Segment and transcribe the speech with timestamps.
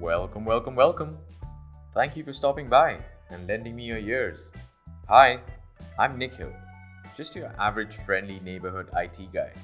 [0.00, 1.16] Welcome, welcome, welcome.
[1.94, 2.98] Thank you for stopping by
[3.30, 4.50] and lending me your ears.
[5.08, 5.40] Hi,
[5.98, 6.52] I'm Nikhil,
[7.16, 9.54] just your average friendly neighborhood IT guy,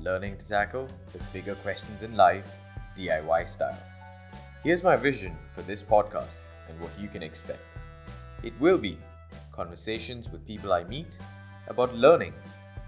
[0.00, 2.54] learning to tackle the bigger questions in life
[2.96, 3.76] DIY style.
[4.62, 7.64] Here's my vision for this podcast and what you can expect.
[8.44, 8.96] It will be
[9.50, 11.18] conversations with people I meet
[11.66, 12.34] about learning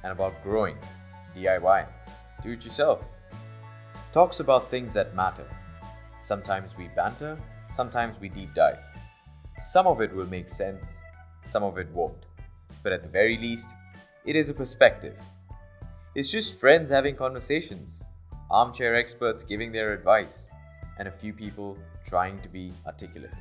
[0.05, 0.77] and about growing
[1.37, 1.84] DIY.
[2.45, 3.05] Do it yourself.
[4.12, 5.47] Talks about things that matter.
[6.27, 7.39] Sometimes we banter,
[7.73, 8.80] sometimes we deep dive.
[9.61, 10.99] Some of it will make sense,
[11.45, 12.27] some of it won't.
[12.83, 13.69] But at the very least,
[14.25, 15.16] it is a perspective.
[16.16, 18.02] It's just friends having conversations,
[18.51, 20.51] armchair experts giving their advice,
[20.99, 23.35] and a few people trying to be articulate.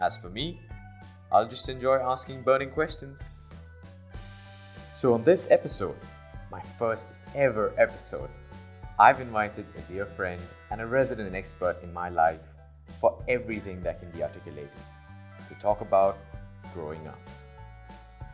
[0.00, 0.62] As for me,
[1.30, 3.20] I'll just enjoy asking burning questions.
[4.96, 5.98] So, on this episode,
[6.50, 8.30] my first ever episode,
[9.00, 12.40] I've invited a dear friend and a resident expert in my life
[13.00, 14.72] for everything that can be articulated
[15.48, 16.18] to talk about
[16.74, 17.20] growing up.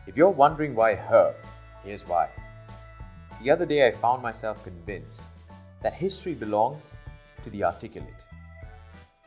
[0.07, 1.35] If you're wondering why her,
[1.83, 2.29] here's why.
[3.43, 5.25] The other day I found myself convinced
[5.83, 6.97] that history belongs
[7.43, 8.25] to the articulate.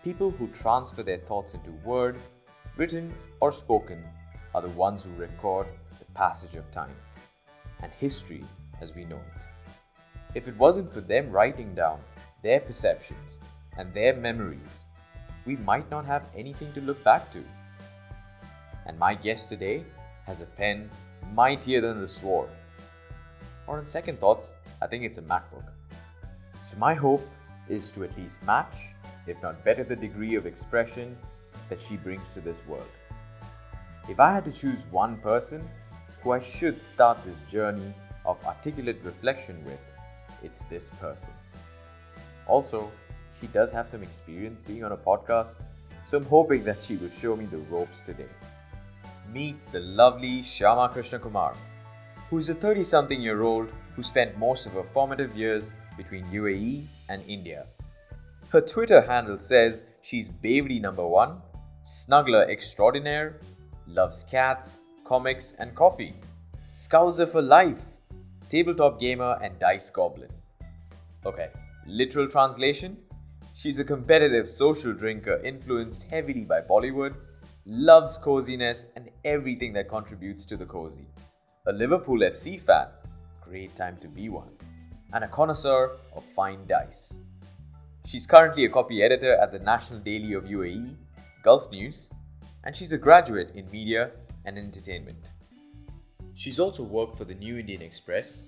[0.03, 2.19] People who transfer their thoughts into word,
[2.77, 4.03] written or spoken,
[4.57, 5.69] are the ones who record
[6.01, 6.97] the passage of time
[7.81, 8.43] and history
[8.81, 9.48] as we know it.
[10.35, 12.01] If it wasn't for them writing down
[12.43, 13.39] their perceptions
[13.77, 14.69] and their memories,
[15.47, 17.43] we might not have anything to look back to.
[18.87, 19.85] And my guest today
[20.27, 20.91] has a pen
[21.33, 22.51] mightier than the sword.
[23.67, 25.65] Or, on second thoughts, I think it's a MacBook.
[26.65, 27.27] So, my hope
[27.69, 28.95] is to at least match,
[29.27, 31.17] if not better, the degree of expression
[31.69, 32.89] that she brings to this world.
[34.09, 35.63] If I had to choose one person
[36.23, 39.81] who I should start this journey of articulate reflection with,
[40.43, 41.33] it's this person.
[42.47, 42.91] Also,
[43.41, 45.63] she does have some experience being on a podcast,
[46.05, 48.29] so I'm hoping that she will show me the ropes today.
[49.33, 51.55] Meet the lovely Shyama Krishnakumar,
[52.31, 56.87] who's a 30 something year old who spent most of her formative years between UAE
[57.09, 57.67] and India.
[58.51, 61.43] Her Twitter handle says she's Bavely number one,
[61.85, 63.41] snuggler extraordinaire,
[63.87, 66.15] loves cats, comics, and coffee,
[66.75, 67.79] scouser for life,
[68.49, 70.31] tabletop gamer, and dice goblin.
[71.25, 71.51] Okay,
[71.87, 72.97] literal translation
[73.59, 77.15] she's a competitive social drinker influenced heavily by Bollywood,
[77.67, 81.09] loves coziness and everything that contributes to the cozy.
[81.67, 82.87] A Liverpool FC fan,
[83.41, 84.53] great time to be one,
[85.13, 87.19] and a connoisseur of fine dice.
[88.07, 90.95] She's currently a copy editor at the National Daily of UAE,
[91.43, 92.11] Gulf News,
[92.63, 94.13] and she's a graduate in media
[94.45, 95.19] and entertainment.
[96.39, 98.47] She's also worked for the New Indian Express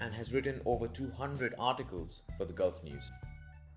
[0.00, 3.02] and has written over 200 articles for the Gulf News.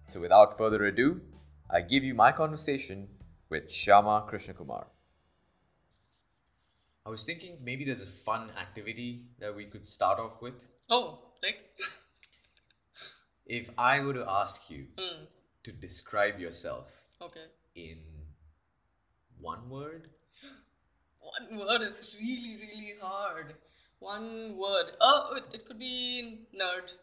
[0.07, 1.19] So without further ado,
[1.69, 3.09] I give you my conversation
[3.49, 4.85] with Shyama Krishnakumar.
[7.05, 10.53] I was thinking maybe there's a fun activity that we could start off with.
[10.89, 11.57] Oh, like
[13.45, 15.25] If I were to ask you hmm,
[15.65, 16.85] to describe yourself
[17.21, 17.47] okay.
[17.75, 17.97] in
[19.41, 20.07] one word,
[21.31, 23.55] One word is really, really hard.
[23.99, 24.91] One word.
[25.01, 26.93] Oh, it, it could be nerd.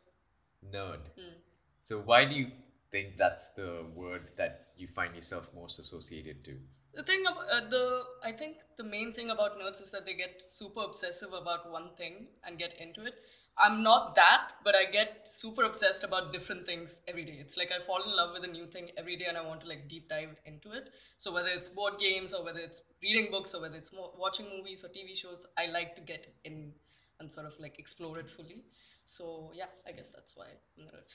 [0.73, 1.01] nerd.
[1.19, 1.37] Hmm.
[1.85, 2.51] So why do you
[2.91, 6.57] think that's the word that you find yourself most associated to?
[6.95, 10.15] The thing about uh, the I think the main thing about nerds is that they
[10.15, 13.15] get super obsessive about one thing and get into it.
[13.59, 17.39] I'm not that, but I get super obsessed about different things every day.
[17.41, 19.63] It's like I fall in love with a new thing every day and I want
[19.63, 20.91] to like deep dive into it.
[21.17, 24.85] So whether it's board games or whether it's reading books or whether it's watching movies
[24.85, 26.73] or TV shows, I like to get in
[27.19, 28.63] and sort of like explore it fully.
[29.07, 30.49] So yeah, I guess that's why.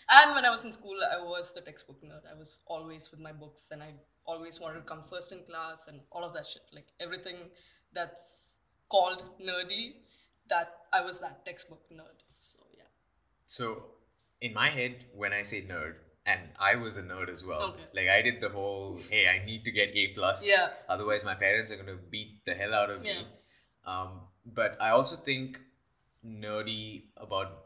[0.09, 2.23] And when I was in school, I was the textbook nerd.
[2.31, 3.93] I was always with my books, and I
[4.25, 6.63] always wanted to come first in class, and all of that shit.
[6.71, 7.35] Like everything
[7.93, 8.57] that's
[8.89, 9.95] called nerdy,
[10.49, 12.23] that I was that textbook nerd.
[13.51, 13.83] So
[14.39, 15.95] in my head, when I say nerd,
[16.25, 17.63] and I was a nerd as well.
[17.69, 17.83] Okay.
[17.93, 20.43] Like I did the whole, hey, I need to get A plus.
[20.45, 20.69] Yeah.
[20.87, 23.19] Otherwise, my parents are gonna beat the hell out of Yeah.
[23.19, 23.27] me.
[23.85, 25.59] Um, but I also think
[26.25, 27.57] nerdy about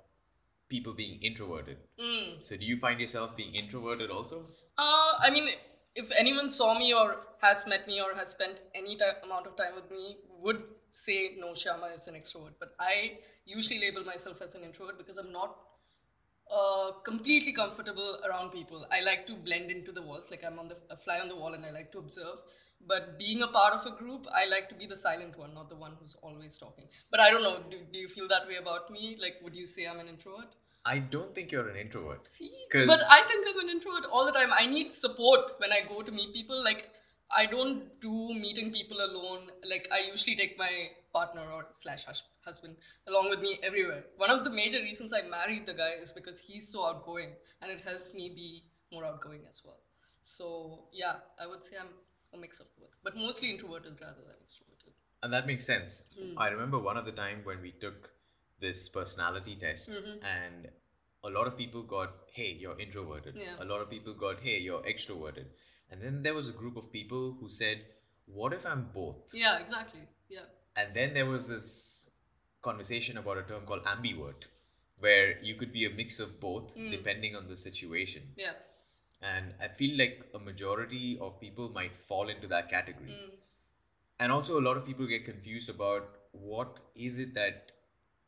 [0.69, 1.77] people being introverted.
[1.99, 2.45] Mm.
[2.45, 4.47] So do you find yourself being introverted also?
[4.77, 5.49] Uh, I mean,
[5.95, 9.55] if anyone saw me or has met me or has spent any ti amount of
[9.57, 12.57] time with me, would say no, Shyama is an extrovert.
[12.59, 15.55] But I usually label myself as an introvert because I'm not
[16.51, 18.85] uh, completely comfortable around people.
[18.91, 21.35] I like to blend into the walls, like I'm on the a fly on the
[21.35, 22.37] wall, and I like to observe.
[22.87, 25.69] But being a part of a group, I like to be the silent one, not
[25.69, 26.85] the one who's always talking.
[27.09, 27.63] But I don't know.
[27.71, 29.17] Do, do you feel that way about me?
[29.19, 30.55] Like, would you say I'm an introvert?
[30.85, 32.27] I don't think you're an introvert.
[32.31, 32.51] See,
[32.85, 34.51] but I think I'm an introvert all the time.
[34.53, 36.63] I need support when I go to meet people.
[36.63, 36.89] Like,
[37.31, 39.49] I don't do meeting people alone.
[39.67, 42.05] Like, I usually take my partner or slash
[42.45, 42.77] husband
[43.07, 44.05] along with me everywhere.
[44.17, 47.71] One of the major reasons I married the guy is because he's so outgoing, and
[47.71, 49.81] it helps me be more outgoing as well.
[50.21, 51.93] So yeah, I would say I'm
[52.33, 54.93] a mix of both, but mostly introverted rather than extroverted.
[55.23, 56.01] And that makes sense.
[56.15, 56.37] Hmm.
[56.37, 58.11] I remember one of the time when we took
[58.59, 60.19] this personality test Mhm.
[60.21, 60.67] and
[61.23, 63.35] a lot of people got, hey, you're introverted.
[63.35, 63.55] Yeah.
[63.59, 65.47] A lot of people got, hey, you're extroverted.
[65.89, 67.83] And then there was a group of people who said,
[68.25, 69.17] what if I'm both?
[69.33, 70.07] Yeah, exactly.
[70.29, 70.45] Yeah.
[70.75, 72.04] And then there was this
[72.67, 74.47] conversation about a term called ambivert,
[75.05, 76.91] where you could be a mix of both Mm.
[76.95, 78.27] depending on the situation.
[78.35, 78.53] Yeah.
[79.21, 83.11] And I feel like a majority of people might fall into that category.
[83.11, 83.31] Mm.
[84.19, 87.71] And also, a lot of people get confused about what is it that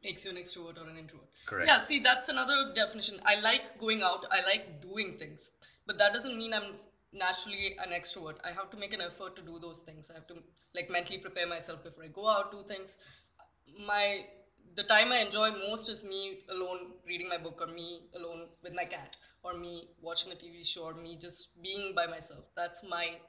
[0.04, 1.30] makes you an extrovert or an introvert.
[1.46, 1.68] Correct.
[1.68, 3.20] Yeah, see, that's another definition.
[3.26, 5.52] I like going out, I like doing things,
[5.86, 6.76] but that doesn't mean I'm
[7.14, 8.38] naturally an extrovert.
[8.44, 10.10] I have to make an effort to do those things.
[10.12, 10.36] I have to
[10.74, 12.98] like mentally prepare myself before I go out, do things.
[13.68, 14.26] My
[14.76, 18.74] the time I enjoy most is me alone reading my book or me alone with
[18.74, 22.46] my cat or me watching a TV show or me just being by myself.
[22.56, 23.20] That's my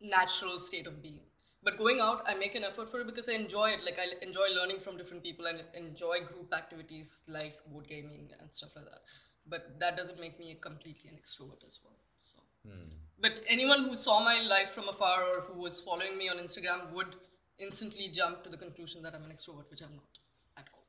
[0.00, 1.20] natural state of being.
[1.62, 3.84] But going out, I make an effort for it because I enjoy it.
[3.84, 8.52] Like I enjoy learning from different people and enjoy group activities like board gaming and
[8.54, 9.02] stuff like that.
[9.46, 11.96] But that doesn't make me completely an extrovert as well.
[12.20, 12.88] So, Hmm.
[13.18, 16.92] but anyone who saw my life from afar or who was following me on Instagram
[16.92, 17.16] would
[17.60, 20.18] instantly jump to the conclusion that I'm an extrovert, which I'm not
[20.58, 20.86] at all.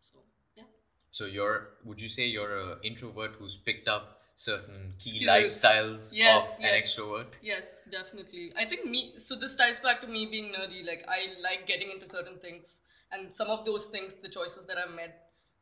[0.00, 0.18] So,
[0.56, 0.64] yeah.
[1.10, 5.26] So you're, would you say you're an introvert who's picked up certain key Skills.
[5.26, 7.34] lifestyles Yes, of an extrovert?
[7.42, 8.52] Yes, definitely.
[8.56, 10.84] I think me, so this ties back to me being nerdy.
[10.84, 14.78] Like, I like getting into certain things, and some of those things, the choices that
[14.78, 15.12] I've made,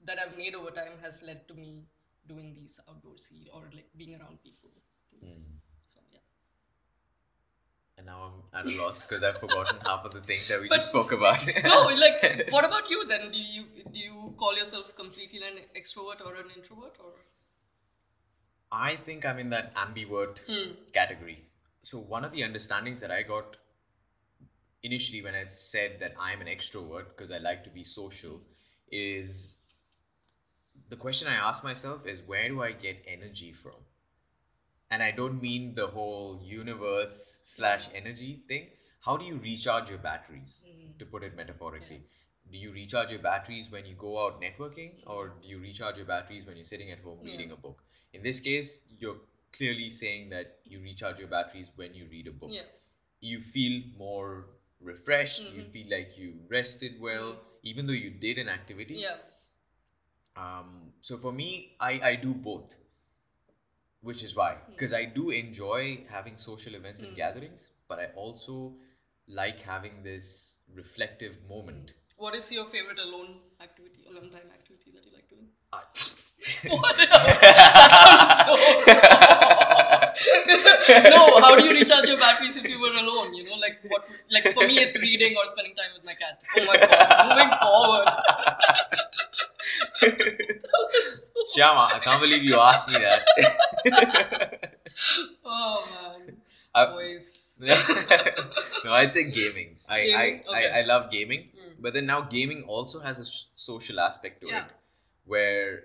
[0.05, 1.85] that I've made over time, has led to me
[2.29, 4.71] doing these outdoor outdoorsy or like being around people.
[5.21, 5.49] things.
[8.01, 10.69] And now I'm at a loss because I've forgotten half of the things that we
[10.69, 11.47] But- just spoke about.
[11.65, 13.31] No, like, what about you then?
[13.31, 17.13] Do you do you call yourself completely an extrovert or an introvert or?
[18.73, 20.73] I think I'm in that ambivert Hmm.
[20.95, 21.45] category.
[21.85, 23.57] So one of the understandings that I got
[24.83, 28.41] initially when I said that I'm an extrovert because I like to be social
[28.91, 29.57] is
[30.89, 33.85] the question I ask myself is where do I get energy from?
[34.91, 38.69] And I don't mean the whole universe slash energy thing.
[39.01, 40.65] How do you recharge your batteries?
[40.67, 40.99] Mm.
[40.99, 42.05] To put it metaphorically.
[42.51, 46.07] Do you recharge your batteries when you go out networking or do you recharge your
[46.07, 47.31] batteries when you're sitting at home Yeah.
[47.31, 47.83] reading a book?
[48.13, 49.19] In this case, you're
[49.53, 52.51] clearly saying that you recharge your batteries when you read a book.
[52.53, 52.63] Yeah.
[53.21, 54.47] You feel more
[54.81, 55.73] refreshed, you Mhm.
[55.73, 58.95] feel like you rested well, even though you did an activity.
[58.97, 59.17] Yeah.
[60.37, 62.75] Um, so for me, I, I do both,
[64.03, 67.17] which is why, because I do enjoy having social events and Mm.
[67.17, 68.75] gatherings, but I also
[69.27, 71.93] like having this reflective moment.
[72.17, 75.49] What is your favorite alone activity, alone time activity that you like doing?
[75.73, 75.85] I-
[76.69, 76.97] What?
[76.99, 79.67] that so wrong.
[81.11, 83.35] no, how do you recharge your batteries if you were alone?
[83.35, 84.07] You know, like what?
[84.31, 86.41] Like for me, it's reading or spending time with my cat.
[86.57, 87.29] Oh my god!
[87.29, 88.09] Moving forward.
[91.57, 93.23] Shyama, I can't believe you asked me that.
[95.45, 96.37] oh man,
[96.75, 97.37] I- boys.
[97.61, 99.77] no, I'd say gaming.
[99.89, 100.71] I, Gaming, I, okay.
[100.73, 101.75] I, I love gaming, Mm.
[101.81, 104.65] but then now gaming also has a social aspect to Yeah.
[104.65, 104.73] it,
[105.27, 105.83] where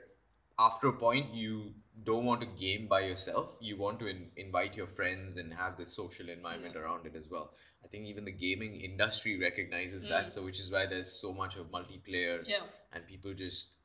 [0.58, 1.74] after a point you
[2.04, 3.50] don't want to game by yourself.
[3.60, 6.82] You want to in, invite your friends and have this social environment Yeah.
[6.82, 7.54] around it as well.
[7.84, 10.32] I think even the gaming industry recognizes that, Mm.
[10.32, 12.68] so which is why there's so much of multiplayer Yeah.
[12.92, 13.78] and people just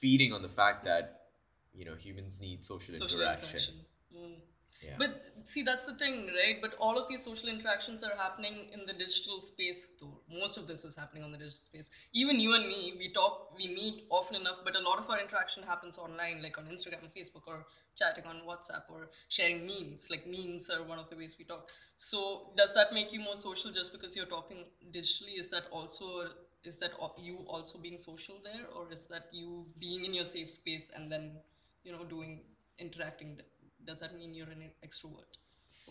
[0.00, 1.28] feeding on the fact that
[1.74, 3.48] you know humans need social, Social interaction.
[3.48, 3.74] interaction.
[4.14, 4.40] Mm.
[4.82, 4.98] Yeah.
[4.98, 6.58] But see, that's the thing, right?
[6.60, 10.20] But all of these social interactions are happening in the digital space, though.
[10.30, 11.88] Most of this is happening on the digital space.
[12.12, 15.18] Even you and me, we talk, we meet often enough, but a lot of our
[15.20, 17.64] interaction happens online, like on Instagram, Facebook, or
[17.96, 20.08] chatting on WhatsApp, or sharing memes.
[20.10, 21.68] Like memes are one of the ways we talk.
[21.96, 25.38] So, does that make you more social just because you're talking digitally?
[25.38, 26.28] Is that also
[26.64, 30.50] is that you also being social there, or is that you being in your safe
[30.50, 31.40] space and then
[31.84, 32.42] you know doing
[32.78, 33.40] interacting?
[33.84, 35.36] Does that mean you're an extrovert?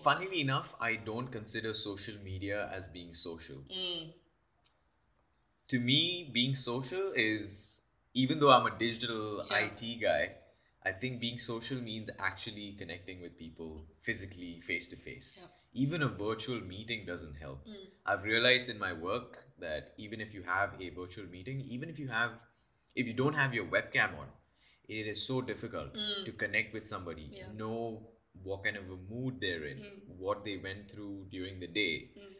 [0.03, 3.63] Funnily enough, I don't consider social media as being social.
[3.69, 4.11] Mm,
[5.69, 7.81] To me, being social is,
[8.13, 9.57] even though I'm a digital Yeah.
[9.57, 10.35] IT guy,
[10.83, 15.41] I think being social means actually connecting with people physically, face to face.
[15.73, 17.63] Even a virtual meeting doesn't help.
[17.65, 21.89] mm, I've realized in my work that even if you have a virtual meeting, even
[21.89, 22.37] if you have
[22.95, 24.31] if you don't have your webcam on,
[24.87, 26.25] it is so difficult Mm.
[26.25, 27.51] to connect with somebody, Yeah.
[27.53, 28.07] know
[28.43, 30.17] what kind of a mood they're in, Mm.
[30.25, 32.09] what they went through during the day.
[32.17, 32.35] Mm.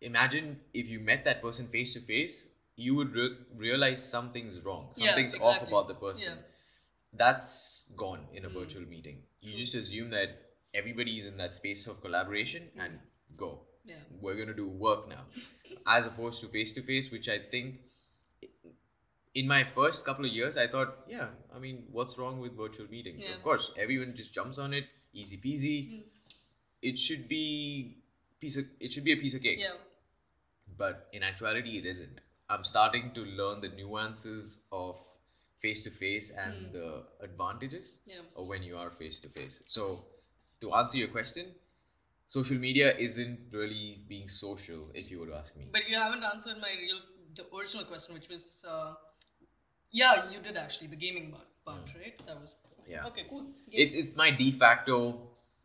[0.00, 4.92] Imagine if you met that person face to face, you would re- realize something's wrong,
[4.96, 6.38] Yeah, something's off about the person.
[6.38, 6.44] Yeah.
[7.12, 8.54] That's gone in a Mm.
[8.60, 9.22] virtual meeting.
[9.40, 9.58] You True.
[9.60, 10.30] just assume that
[10.74, 13.00] everybody's in that space of collaboration and
[13.36, 13.66] go.
[13.84, 14.02] Yeah.
[14.20, 15.26] We're going to do work now,
[15.86, 17.80] as opposed to face to face, which I think
[19.34, 22.86] in my first couple of years, I thought, yeah, I mean, what's wrong with virtual
[22.90, 23.22] meetings?
[23.24, 23.34] Yeah.
[23.36, 25.78] Of course, everyone just jumps on it, easy peasy.
[25.90, 26.04] Mm.
[26.82, 27.96] It should be
[28.40, 29.58] piece of it should be a piece of cake.
[29.60, 29.74] Yeah.
[30.78, 32.20] But in actuality, it isn't.
[32.48, 34.96] I'm starting to learn the nuances of
[35.60, 36.72] face to face and Mm.
[36.72, 38.22] the advantages Yeah.
[38.34, 39.60] of when you are face to face.
[39.66, 39.84] So,
[40.62, 41.54] to answer your question,
[42.26, 45.68] social media isn't really being social, if you were to ask me.
[45.72, 47.00] But you haven't answered my real,
[47.34, 48.94] the original question, which was, uh,
[49.92, 52.14] yeah, you did actually the gaming part, part right?
[52.26, 52.90] That was Mm.
[52.90, 53.06] Yeah.
[53.06, 53.24] okay.
[53.28, 53.46] Cool.
[53.70, 54.98] It's it's my de facto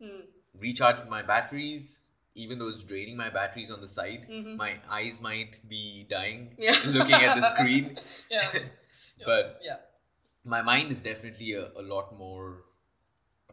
[0.02, 0.26] Mm.
[0.54, 4.26] recharge my batteries, even though it's draining my batteries on the side.
[4.28, 4.56] Mhm.
[4.56, 6.76] My eyes might be dying Yeah.
[6.84, 7.90] looking at the screen.
[8.30, 8.52] Yeah.
[9.24, 9.76] But yeah.
[10.44, 12.62] my mind is definitely a, a lot more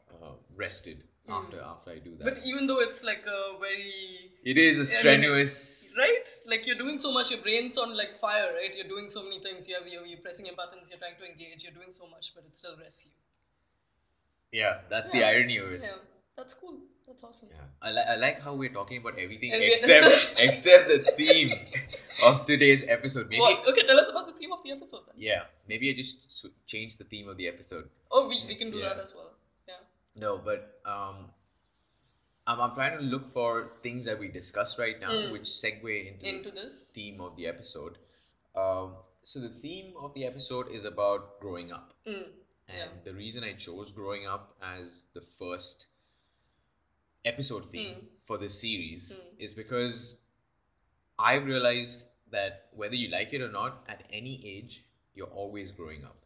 [0.10, 1.46] uh, rested Mm.
[1.46, 2.26] after after I do that.
[2.26, 5.88] But even though it's like a very it is a I mean, strenuous.
[5.98, 8.76] right, like you're doing so much, your brain's on like fire, right?
[8.76, 9.68] You're doing so many things.
[9.70, 10.90] You have you're, you're pressing your buttons.
[10.90, 11.64] You're trying to engage.
[11.64, 13.12] You're doing so much, but it still rests you.
[14.60, 15.80] Yeah, that's the irony of it.
[15.82, 15.96] Yeah,
[16.38, 16.78] that's cool.
[17.08, 17.50] That's awesome.
[17.52, 17.58] Yeah.
[17.82, 21.52] I, li- I like how we're talking about everything And except except the theme
[22.24, 23.30] of today's episode.
[23.30, 23.68] Maybe What?
[23.68, 25.16] Okay, tell us about the theme of the episode then.
[25.18, 27.90] yeah, maybe I just change the theme of the episode.
[28.12, 28.90] Oh, we, we can do Yeah.
[28.94, 29.32] that as well.
[30.16, 31.32] No, but um,
[32.46, 35.32] I'm I'm trying to look for things that we discuss right now, Mm.
[35.32, 36.92] which segue into, Into the this.
[36.92, 37.98] theme of the episode.
[38.56, 41.94] Um, so the theme of the episode is about growing up.
[42.06, 42.26] Mm.
[42.68, 43.02] And Yeah.
[43.06, 45.88] the reason I chose growing up as the first
[47.26, 48.08] episode theme Mm.
[48.28, 49.40] for this series Mm.
[49.40, 50.18] is because
[51.18, 56.04] I've realized that whether you like it or not, at any age, you're always growing
[56.04, 56.23] up.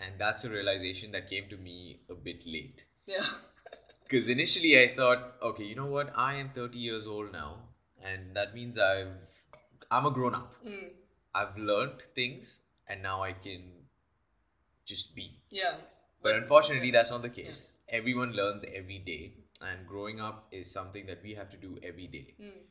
[0.00, 2.84] And that's a realization that came to me a bit late.
[3.06, 3.26] Yeah.
[4.08, 6.12] Because initially I thought, okay, you know what?
[6.16, 7.58] I am 30 years old now,
[8.00, 9.08] and that means I've
[9.90, 10.54] I'm a grown up.
[10.64, 10.90] Mm.
[11.34, 13.62] I've learned things, and now I can
[14.84, 15.32] just be.
[15.50, 15.74] Yeah.
[16.22, 17.44] But unfortunately, that's not the Yeah.
[17.44, 17.76] case.
[17.88, 22.06] Everyone learns every day, and growing up is something that we have to do every
[22.06, 22.34] day.
[22.40, 22.62] Mm.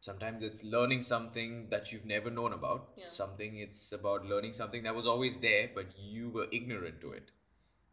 [0.00, 2.90] Sometimes it's learning something that you've never known about.
[2.96, 3.08] Yeah.
[3.10, 7.30] Something it's about learning something that was always there, but you were ignorant to it.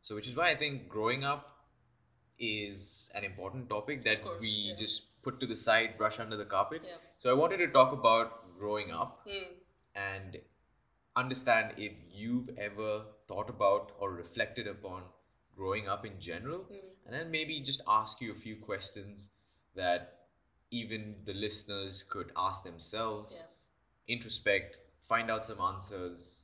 [0.01, 1.51] So, which is why I think growing up
[2.37, 4.75] is an important topic that course, we yeah.
[4.77, 6.81] just put to the side, brush under the carpet.
[6.85, 6.97] Yeah.
[7.19, 9.47] So, I wanted to talk about growing up Mm.
[9.95, 10.37] and
[11.15, 15.03] understand if you've ever thought about or reflected upon
[15.55, 16.81] growing up in general, Mm.
[17.05, 19.29] and then maybe just ask you a few questions
[19.75, 20.14] that
[20.79, 24.15] even the listeners could ask themselves, Yeah.
[24.15, 24.77] introspect,
[25.07, 26.43] find out some answers,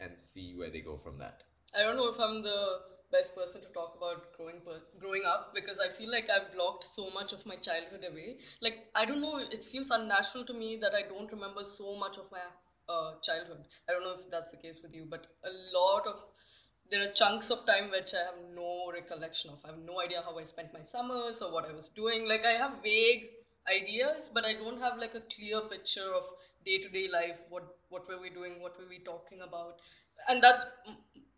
[0.00, 1.42] and see where they go from that.
[1.74, 5.52] I don't know if I'm the best person to talk about growing per- growing up
[5.54, 8.36] because I feel like I've blocked so much of my childhood away.
[8.60, 12.18] Like I don't know, it feels unnatural to me that I don't remember so much
[12.18, 12.44] of my
[12.88, 13.64] uh, childhood.
[13.88, 16.16] I don't know if that's the case with you, but a lot of
[16.90, 19.58] there are chunks of time which I have no recollection of.
[19.64, 22.26] I have no idea how I spent my summers or what I was doing.
[22.28, 23.30] Like I have vague
[23.68, 26.24] ideas, but I don't have like a clear picture of
[26.64, 27.38] day to day life.
[27.48, 28.60] What what were we doing?
[28.60, 29.78] What were we talking about?
[30.28, 30.64] And that's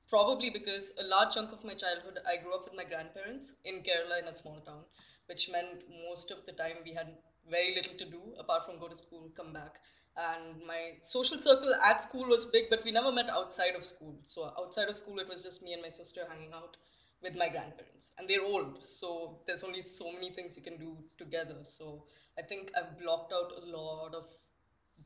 [0.09, 3.83] probably because a large chunk of my childhood I grew up with my grandparents in
[3.83, 4.85] Kerala in a small town,
[5.27, 7.09] which meant most of the time we had
[7.51, 9.81] very little to do apart from go to school, come back.
[10.17, 14.15] And my social circle at school was big, but we never met outside of school.
[14.25, 16.77] So outside of school, it was just me and my sister hanging out
[17.25, 18.13] with my grandparents.
[18.19, 21.59] And they're old, so there's only so many things you can do together.
[21.65, 22.05] So
[22.39, 24.27] I think I've blocked out a lot of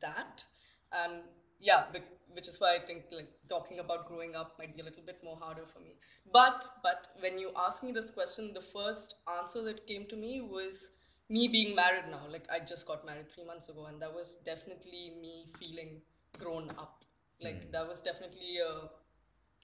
[0.01, 0.45] that.
[0.93, 1.23] And
[1.59, 1.85] yeah,
[2.33, 5.23] which is why I think like talking about growing up might be a little bit
[5.23, 5.95] more harder for me.
[6.31, 10.41] But but when you asked me this question, the first answer that came to me
[10.41, 10.91] was
[11.29, 12.25] me being married now.
[12.29, 16.01] Like I just got married three months ago, and that was definitely me feeling
[16.37, 17.03] grown up.
[17.41, 17.71] Like Mm.
[17.71, 18.89] that was definitely a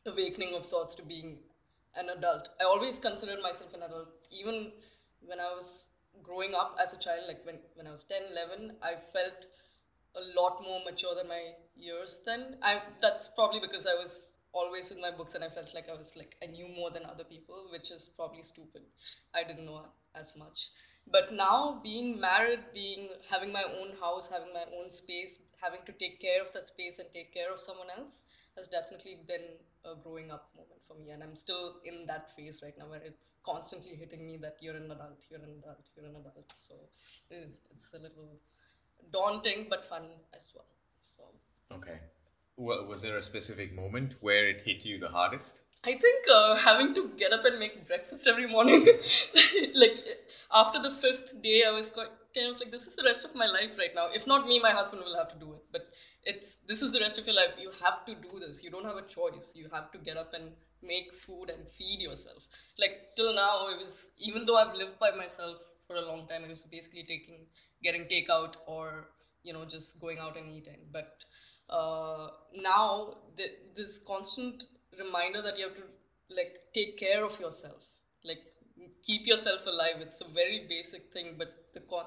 [0.09, 1.39] awakening of sorts to being
[1.95, 2.49] an adult.
[2.59, 4.09] I always considered myself an adult.
[4.31, 4.71] Even
[5.21, 5.89] when I was
[6.23, 9.45] growing up as a child, like when, when I was 10, 11, I felt
[10.15, 11.41] a lot more mature than my
[11.75, 12.57] years then.
[12.61, 15.97] I that's probably because I was always with my books and I felt like I
[15.97, 18.83] was like I knew more than other people, which is probably stupid.
[19.33, 19.81] I didn't know
[20.15, 20.69] as much.
[21.07, 25.91] But now being married, being having my own house, having my own space, having to
[25.91, 28.23] take care of that space and take care of someone else,
[28.57, 29.45] has definitely been
[29.85, 33.01] a growing up moment for me, and I'm still in that phase right now where
[33.03, 36.51] it's constantly hitting me that you're an adult, you're an adult, you're an adult.
[36.53, 36.75] So
[37.31, 38.39] eh, it's a little
[39.11, 40.03] daunting but fun
[40.35, 40.65] as well.
[41.05, 41.23] So
[41.75, 41.99] Okay.
[42.57, 45.59] Well, was there a specific moment where it hit you the hardest?
[45.83, 48.87] I think uh, having to get up and make breakfast every morning,
[49.75, 49.99] like
[50.51, 53.35] after the fifth day, I was quite kind of like, this is the rest of
[53.35, 54.07] my life right now.
[54.07, 55.61] If not me, my husband will have to do it.
[55.71, 55.87] But
[56.25, 57.55] it's this is the rest of your life.
[57.59, 58.63] You have to do this.
[58.63, 59.51] You don't have a choice.
[59.55, 60.51] You have to get up and
[60.81, 62.43] make food and feed yourself.
[62.77, 66.43] Like till now, it was even though I've lived by myself for a long time,
[66.43, 67.45] it was basically taking
[67.83, 69.07] getting takeout or
[69.43, 70.79] you know just going out and eating.
[70.91, 71.07] But
[71.69, 74.65] uh, now th- this constant
[74.97, 75.83] reminder that you have to
[76.29, 77.81] like take care of yourself
[78.23, 78.39] like
[79.05, 82.05] keep yourself alive it's a very basic thing but the con-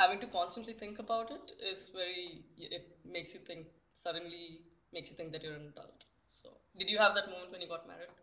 [0.00, 4.44] having to constantly think about it is very it makes you think suddenly
[4.92, 7.68] makes you think that you're an adult so did you have that moment when you
[7.76, 8.16] got married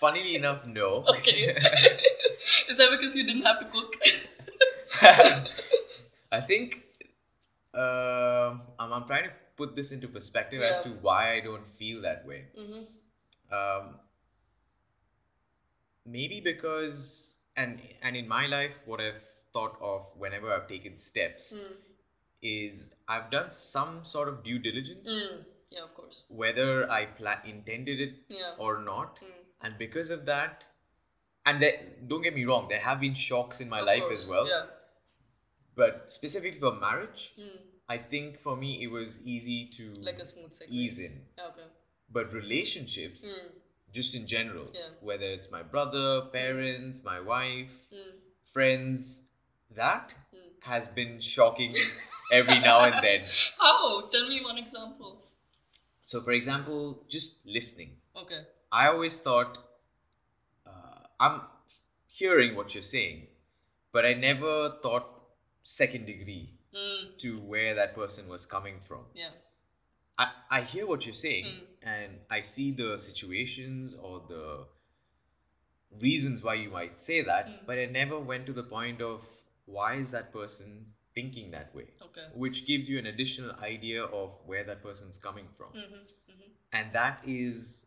[0.00, 1.04] Funnily enough, no.
[1.08, 1.42] okay
[2.68, 3.94] is that because you didn't have to cook
[6.32, 6.82] I think
[7.76, 12.02] um, I'm, I'm trying to put this into perspective as to why I don't feel
[12.02, 12.44] that way.
[12.58, 12.84] mm-hmm.
[13.54, 13.94] Um,
[16.04, 19.22] maybe because, and and in my life, what I've
[19.52, 21.76] thought of whenever I've taken steps mm.
[22.42, 25.44] is I've done some sort of due diligence, Mm.
[25.70, 29.44] yeah of course whether I pla- intended it yeah or not, Mm.
[29.62, 30.64] and because of that,
[31.46, 31.74] and there,
[32.08, 34.46] don't get me wrong, there have been shocks in my Of life course, as well.
[34.46, 34.66] yeah
[35.76, 37.58] But specifically for marriage, mm.
[37.88, 41.22] I think for me it was easy to like a smooth segue ease in.
[41.38, 41.68] okay
[42.10, 43.55] But relationships, mm.
[43.96, 44.90] Just in general, Yeah.
[45.00, 48.12] whether it's my brother, parents, my wife, Mm.
[48.52, 49.20] friends,
[49.82, 50.50] that Mm.
[50.70, 51.76] has been shocking
[52.38, 53.24] every now and then.
[53.64, 54.08] How?
[54.16, 55.12] Tell me one example.
[56.02, 57.96] So, for example, just listening.
[58.24, 58.42] Okay.
[58.70, 59.58] I always thought
[60.66, 61.40] uh, I'm
[62.08, 63.26] hearing what you're saying,
[63.92, 65.08] but I never thought
[65.64, 67.18] second degree Mm.
[67.22, 69.04] to where that person was coming from.
[69.14, 69.30] Yeah.
[70.18, 71.66] I, I hear what you're saying Mm.
[71.82, 74.66] and I see the situations or the
[76.00, 77.66] reasons why you might say that, Mm.
[77.66, 79.24] but I never went to the point of
[79.66, 82.26] why is that person thinking that way, Okay.
[82.34, 85.72] which gives you an additional idea of where that person's coming from.
[85.72, 86.02] Mm-hmm.
[86.32, 86.50] Mm-hmm.
[86.72, 87.86] And that is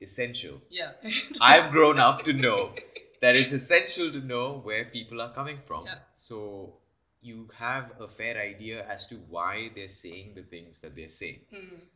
[0.00, 0.62] essential.
[0.70, 0.92] Yeah.
[1.40, 2.74] I've grown up to know
[3.20, 5.86] that it's essential to know where people are coming from.
[5.86, 5.98] Yeah.
[6.14, 6.78] So
[7.22, 11.40] you have a fair idea as to why they're saying the things that they're saying.
[11.52, 11.88] Mm.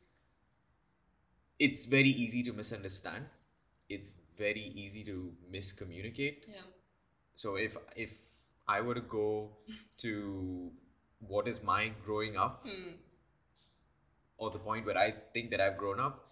[1.58, 3.26] It's very easy to misunderstand.
[3.88, 6.36] It's very easy to miscommunicate.
[6.46, 6.62] Yeah.
[7.34, 8.10] So if if
[8.68, 9.50] I were to go
[9.98, 10.72] to
[11.20, 12.98] what is my growing up Mm.
[14.38, 16.24] or the point where I think that I've grown up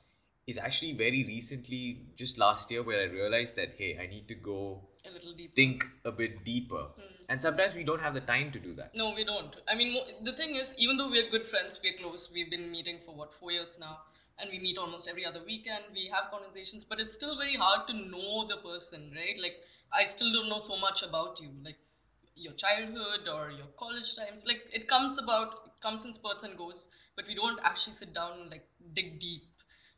[0.47, 4.35] is actually very recently, just last year, where I realized that hey, I need to
[4.35, 5.55] go A little deeper.
[5.55, 6.87] think a bit deeper.
[6.99, 7.15] Mm.
[7.29, 8.95] And sometimes we don't have the time to do that.
[8.95, 9.55] No, we don't.
[9.69, 12.31] I mean, the thing is, even though we're good friends, we're close.
[12.33, 13.99] We've been meeting for what four years now,
[14.39, 15.85] and we meet almost every other weekend.
[15.93, 19.39] We have conversations, but it's still very hard to know the person, right?
[19.41, 19.57] Like,
[19.93, 21.77] I still don't know so much about you, like
[22.35, 24.45] your childhood or your college times.
[24.47, 28.15] Like, it comes about, it comes in spurts and goes, but we don't actually sit
[28.15, 29.45] down and like dig deep.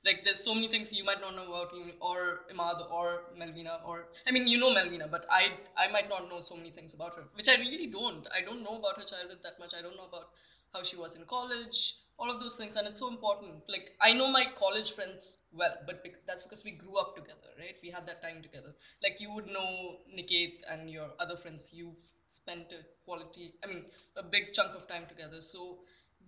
[0.07, 3.81] Like, there's so many things you might not know about me or Imad or Melvina
[3.85, 6.95] or I mean, you know Melvina, but I I might not know so many things
[6.95, 8.27] about her, which I really don't.
[8.33, 9.75] I don't know about her childhood that much.
[9.75, 10.29] I don't know about
[10.73, 13.63] how she was in college, all of those things, and it's so important.
[13.69, 17.77] Like I know my college friends well, but that's because we grew up together, right?
[17.83, 18.75] We had that time together.
[19.03, 21.71] Like you would know Niket and your other friends.
[21.73, 21.97] You've
[22.29, 23.85] spent a quality, I mean,
[24.17, 25.41] a big chunk of time together.
[25.41, 25.79] So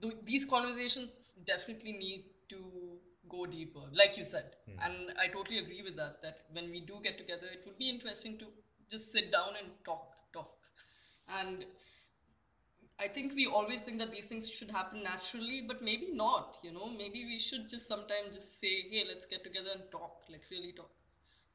[0.01, 4.57] th- these conversations definitely need to go deeper, like you said.
[4.67, 4.79] Hmm.
[4.83, 6.23] And I totally agree with that.
[6.23, 8.47] That when we do get together, it would be interesting to
[8.91, 10.51] just sit down and talk, talk.
[11.29, 11.65] And
[12.99, 16.57] I think we always think that these things should happen naturally, but maybe not.
[16.63, 20.25] You know, maybe we should just sometimes just say, "Hey, let's get together and talk,
[20.29, 20.91] like really talk,"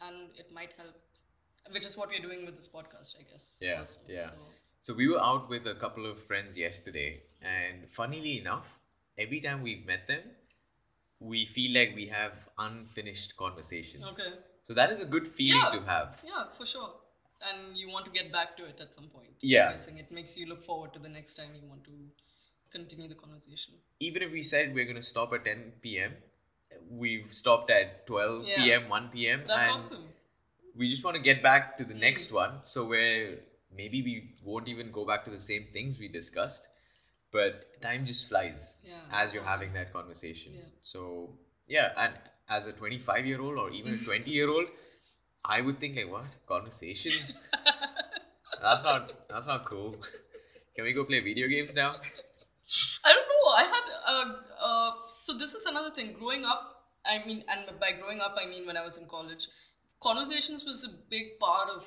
[0.01, 0.95] and it might help.
[1.71, 3.57] Which is what we're doing with this podcast, I guess.
[3.61, 4.01] Yeah, also.
[4.07, 4.29] yeah.
[4.29, 4.35] So,
[4.81, 8.79] So we were out with a couple of friends yesterday, and funnily enough,
[9.17, 10.23] every time we've met them,
[11.23, 14.03] we feel like we have unfinished conversations.
[14.13, 14.31] okay.
[14.67, 15.79] So that is a good feeling Yeah.
[15.79, 16.19] to have.
[16.25, 16.91] Yeah, for sure.
[17.49, 19.33] And you want to get back to it at some point.
[19.41, 19.67] Yeah.
[19.67, 21.91] I'm guessing it makes you look forward to the next time you want to
[22.71, 23.73] continue the conversation.
[23.99, 26.15] Even if we said we're going to stop at 10 p.m.,
[26.89, 28.55] we've stopped at 12 Yeah.
[28.55, 30.07] p.m., 1 p.m., That's awesome.
[30.75, 31.99] we just want to get back to the Mm.
[31.99, 32.59] next one.
[32.63, 33.39] So where
[33.75, 36.67] maybe we won't even go back to the same things we discussed,
[37.33, 39.53] but time just flies Yeah, as you're awesome.
[39.53, 40.53] having that conversation.
[40.53, 40.69] Yeah.
[40.81, 42.19] So yeah, and
[42.49, 44.67] as a 25 year old or even a 20 year old,
[45.45, 47.33] I would think like, what conversations?
[48.61, 49.97] that's not that's not cool.
[50.75, 51.95] Can we go play video games now?
[53.03, 53.49] I don't know.
[53.51, 54.25] I had uh,
[54.59, 56.13] uh, so this is another thing.
[56.13, 56.61] Growing up,
[57.05, 59.47] I mean, and by growing up, I mean when I was in college,
[60.01, 61.83] conversations was a big part of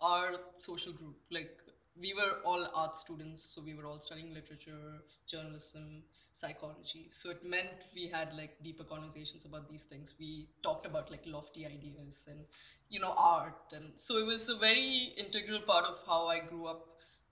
[0.00, 1.16] our social group.
[1.30, 1.50] Like
[2.00, 7.06] we were all art students, so we were all studying literature, journalism, psychology.
[7.10, 10.14] So it meant we had like deeper conversations about these things.
[10.18, 12.40] We talked about like lofty ideas and
[12.88, 16.66] you know art, and so it was a very integral part of how I grew
[16.66, 16.86] up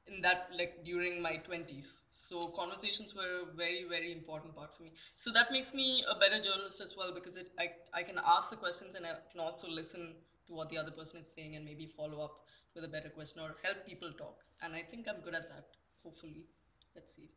[0.06, 4.84] in that like during my 20s so conversations were a very very important part for
[4.84, 8.20] me so that makes me a better journalist as well because it I, I can
[8.24, 10.14] ask the questions and i can also listen
[10.46, 12.34] to what the other person is saying and maybe follow up
[12.76, 15.66] with a better question or help people talk and i think i'm good at that
[16.04, 16.46] hopefully
[16.96, 17.30] let's see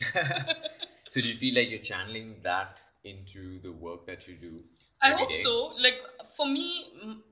[1.08, 4.62] so do you feel like you're channeling that into the work that you do?
[5.02, 5.42] I hope day?
[5.42, 5.72] so.
[5.78, 6.00] Like
[6.36, 7.22] for me, m-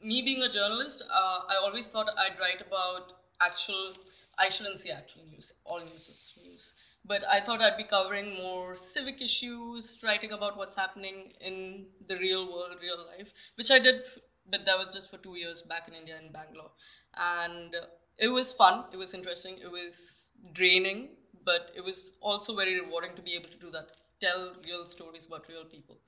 [0.00, 3.92] me being a journalist, uh, I always thought I'd write about actual.
[4.38, 5.52] I shouldn't say actual news.
[5.64, 6.74] All news is news.
[7.04, 12.16] But I thought I'd be covering more civic issues, writing about what's happening in the
[12.16, 14.04] real world, real life, which I did.
[14.50, 16.70] But that was just for two years back in India in Bangalore,
[17.14, 17.74] and
[18.18, 18.84] it was fun.
[18.92, 19.58] It was interesting.
[19.62, 21.08] It was draining,
[21.44, 23.92] but it was also very rewarding to be able to do that.
[24.20, 25.98] Tell real stories about real people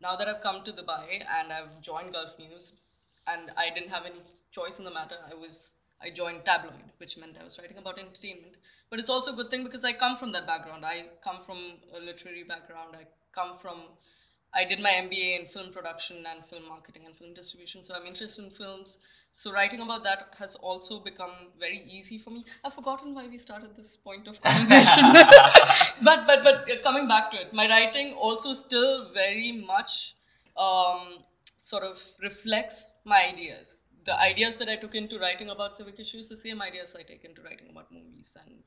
[0.00, 2.72] now that I've come to Dubai and I've joined Gulf News,
[3.26, 4.22] and I didn't have any
[4.52, 7.98] choice in the matter, I was I joined tabloid, which meant I was writing about
[7.98, 8.54] entertainment.
[8.88, 10.84] But it's also a good thing because I come from that background.
[10.84, 12.94] I come from a literary background.
[12.94, 13.82] I come from
[14.54, 18.06] I did my MBA in film production and film marketing and film distribution, so I'm
[18.06, 18.98] interested in films.
[19.30, 22.44] So writing about that has also become very easy for me.
[22.64, 25.12] I've forgotten why we started this point of conversation.
[26.02, 30.14] but but but uh, coming back to it, my writing also still very much
[30.56, 31.18] um,
[31.58, 33.82] sort of reflects my ideas.
[34.06, 37.24] The ideas that I took into writing about civic issues, the same ideas I take
[37.24, 38.62] into writing about movies and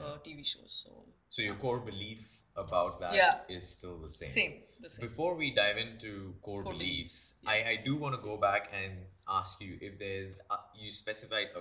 [0.00, 0.84] uh, TV shows.
[0.84, 2.18] So So your core belief
[2.56, 3.14] about that
[3.48, 3.60] is Yeah.
[3.60, 4.28] still the same.
[4.28, 5.08] same, the same.
[5.08, 8.68] Before we dive into core, Core beliefs, beliefs, I, I do want to go back
[8.72, 8.92] and
[9.28, 11.60] ask you if there's uh, you specified uh,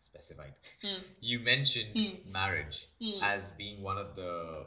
[0.00, 1.02] specified Hmm.
[1.20, 2.30] you mentioned Hmm.
[2.32, 3.22] marriage Hmm.
[3.22, 4.66] as being one of the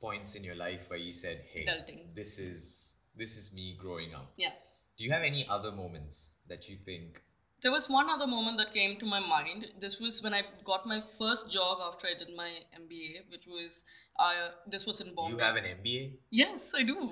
[0.00, 1.66] points in your life where you said, "Hey,
[2.14, 4.52] this is this is me growing up." Yeah.
[4.98, 7.22] Do you have any other moments that you think?
[7.62, 9.66] There was one other moment that came to my mind.
[9.80, 13.84] This was when I got my first job after I did my MBA, which was
[14.18, 15.36] uh, this was in Bombay.
[15.36, 16.12] You have an MBA?
[16.30, 17.10] Yes, I do.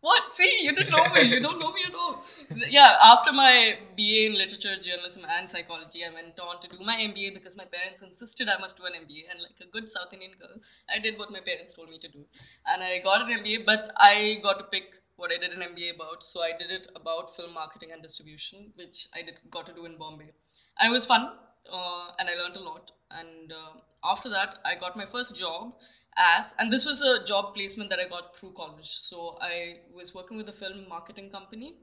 [0.00, 0.22] What?
[0.36, 1.22] See, you didn't know me.
[1.22, 2.22] You don't know me at all.
[2.68, 6.96] Yeah, after my BA in literature, journalism, and psychology, I went on to do my
[6.96, 9.22] MBA because my parents insisted I must do an MBA.
[9.30, 12.08] And like a good South Indian girl, I did what my parents told me to
[12.08, 12.26] do.
[12.66, 15.94] And I got an MBA, but I got to pick what I did an MBA
[15.94, 16.22] about.
[16.22, 19.84] So I did it about film marketing and distribution, which I did got to do
[19.84, 20.30] in Bombay.
[20.78, 21.32] And it was fun,
[21.72, 22.90] uh, and I learned a lot.
[23.10, 25.74] And uh, after that, I got my first job
[26.16, 28.88] as and this was a job placement that I got through college.
[28.88, 31.74] So I was working with a film marketing company,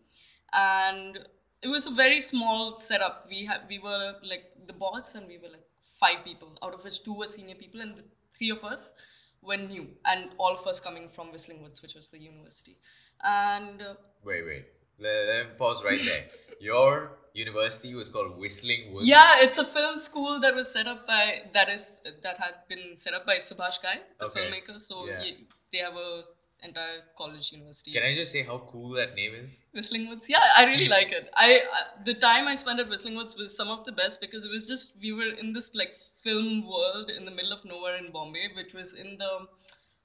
[0.53, 1.19] and
[1.61, 3.25] it was a very small setup.
[3.29, 5.65] We had we were like the boss, and we were like
[5.99, 8.03] five people, out of which two were senior people, and the
[8.37, 8.93] three of us
[9.41, 12.77] were new, and all of us coming from Whistling Woods, which was the university.
[13.23, 14.65] And uh, Wait, wait.
[14.99, 16.25] Let, let me pause right there.
[16.60, 19.07] Your university was called Whistling Woods.
[19.07, 21.86] Yeah, it's a film school that was set up by that is
[22.23, 24.41] that had been set up by Subhash Ghai, the Okay.
[24.41, 24.79] filmmaker.
[24.79, 25.19] So Yeah.
[25.23, 26.23] he, they have a
[26.63, 27.93] entire college university.
[27.93, 29.63] Can I just say how cool that name is?
[29.73, 31.27] Whistling Woods, yeah, I really like it.
[31.36, 34.45] I uh, the time I spent at Whistling Woods was some of the best because
[34.45, 37.95] it was just we were in this like film world in the middle of nowhere
[37.97, 39.47] in Bombay, which was in the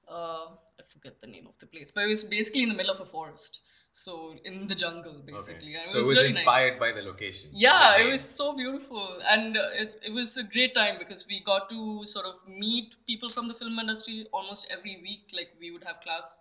[0.09, 0.49] uh,
[0.81, 3.01] I forget the name of the place, but it was basically in the middle of
[3.01, 3.59] a forest.
[3.93, 5.75] So in the jungle, basically.
[5.77, 5.83] Okay.
[5.83, 6.39] And So it was really nice.
[6.39, 7.51] inspired by the location.
[7.53, 11.41] Yeah, it was so beautiful, and uh, it, it was a great time because we
[11.41, 15.23] got to sort of meet people from the film industry almost every week.
[15.33, 16.41] Like we would have class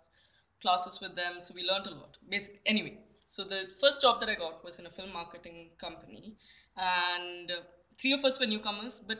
[0.62, 2.16] classes with them, so we learned a lot.
[2.28, 2.92] Basically, anyway.
[3.26, 6.34] So the first job that I got was in a film marketing company,
[6.76, 7.60] and uh,
[8.00, 9.00] three of us were newcomers.
[9.00, 9.18] But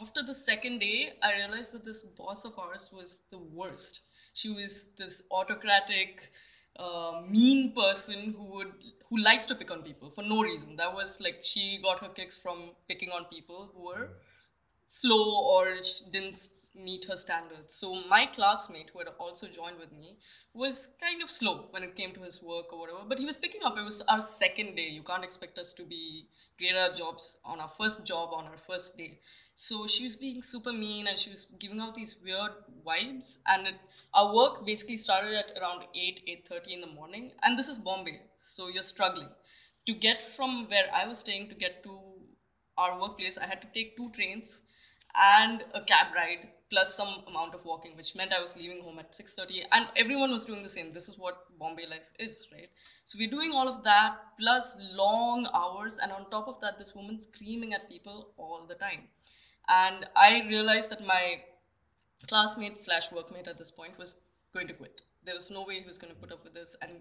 [0.00, 4.00] after the second day, I realized that this boss of ours was the worst.
[4.34, 6.30] She was this autocratic,
[6.78, 8.72] uh, mean person who would
[9.08, 10.76] who likes to pick on people for no reason.
[10.76, 14.10] That was like she got her kicks from picking on people who were
[14.86, 15.80] slow or
[16.10, 17.74] didn't meet her standards.
[17.74, 20.16] So my classmate, who had also joined with me,
[20.54, 23.04] was kind of slow when it came to his work or whatever.
[23.06, 23.76] But he was picking up.
[23.78, 24.88] It was our second day.
[24.88, 26.26] You can't expect us to be
[26.58, 29.18] great at our jobs on our first job on our first day.
[29.54, 32.52] So she was being super mean and she was giving out these weird
[32.84, 33.38] vibes.
[33.46, 33.76] And it,
[34.12, 37.32] our work basically started at around 8, 8.30 in the morning.
[37.42, 39.28] And this is Bombay, so you're struggling.
[39.86, 42.00] To get from where I was staying to get to
[42.76, 44.62] our workplace, I had to take two trains
[45.14, 48.98] and a cab ride plus some amount of walking, which meant I was leaving home
[48.98, 50.92] at 6:30, and everyone was doing the same.
[50.92, 52.68] This is what Bombay life is, right?
[53.04, 56.94] So we're doing all of that plus long hours, and on top of that, this
[56.94, 59.08] woman screaming at people all the time.
[59.68, 61.40] And I realized that my
[62.28, 64.16] classmate slash workmate at this point was
[64.52, 65.00] going to quit.
[65.24, 66.92] There was no way he was going to put up with this, and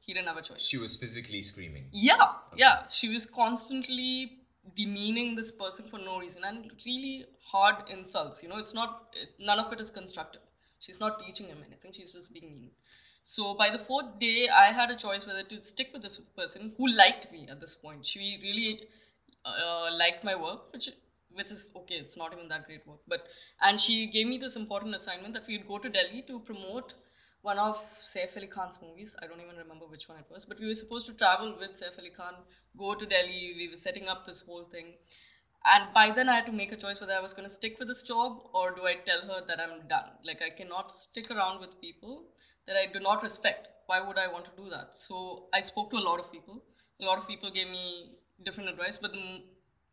[0.00, 0.62] he didn't have a choice.
[0.62, 1.86] She was physically screaming.
[1.92, 2.82] Yeah, yeah.
[2.90, 4.40] She was constantly
[4.76, 8.42] demeaning this person for no reason and really hard insults.
[8.42, 10.42] You know, it's not, it, none of it is constructive.
[10.78, 12.70] She's not teaching him anything, she's just being mean.
[13.22, 16.72] So by the fourth day, I had a choice whether to stick with this person
[16.78, 18.06] who liked me at this point.
[18.06, 18.88] She really
[19.44, 20.88] uh, liked my work, which
[21.34, 21.96] which is okay.
[21.96, 23.26] It's not even that great work, but
[23.60, 26.94] and she gave me this important assignment that we'd go to Delhi to promote
[27.42, 29.16] one of Saif Ali Khan's movies.
[29.22, 31.72] I don't even remember which one it was, but we were supposed to travel with
[31.72, 32.34] Saif Ali Khan,
[32.78, 33.54] go to Delhi.
[33.56, 34.94] We were setting up this whole thing.
[35.64, 37.78] And by then, I had to make a choice whether I was going to stick
[37.78, 40.10] with this job or do I tell her that I'm done.
[40.24, 42.24] Like, I cannot stick around with people
[42.66, 43.68] that I do not respect.
[43.86, 44.94] Why would I want to do that?
[44.96, 46.62] So, I spoke to a lot of people.
[47.00, 48.12] A lot of people gave me
[48.44, 49.42] different advice, but the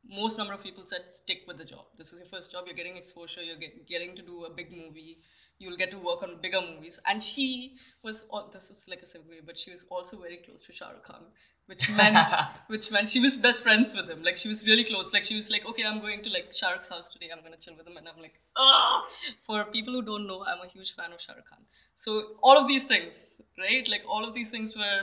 [0.09, 1.85] most number of people said stick with the job.
[1.97, 2.65] This is your first job.
[2.65, 3.41] You're getting exposure.
[3.41, 5.19] You're get, getting to do a big movie
[5.59, 6.99] you'll get to work on bigger movies.
[7.05, 10.63] And she was, oh, this is like a segue, but she was also very close
[10.63, 11.23] to Shah Rukh Khan,
[11.65, 12.29] which meant,
[12.67, 14.23] which meant she was best friends with him.
[14.23, 15.13] Like she was really close.
[15.13, 17.29] Like she was like, okay, I'm going to like Shah Rukh's house today.
[17.35, 19.03] I'm gonna chill with him, and I'm like, ah.
[19.45, 21.59] For people who don't know, I'm a huge fan of Shah Rukh Khan.
[21.95, 23.87] So all of these things, right?
[23.89, 25.01] Like all of these things were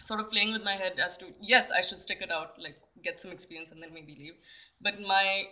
[0.00, 2.76] sort of playing with my head as to yes, I should stick it out, like
[3.02, 4.34] get some experience and then maybe leave.
[4.80, 5.44] But my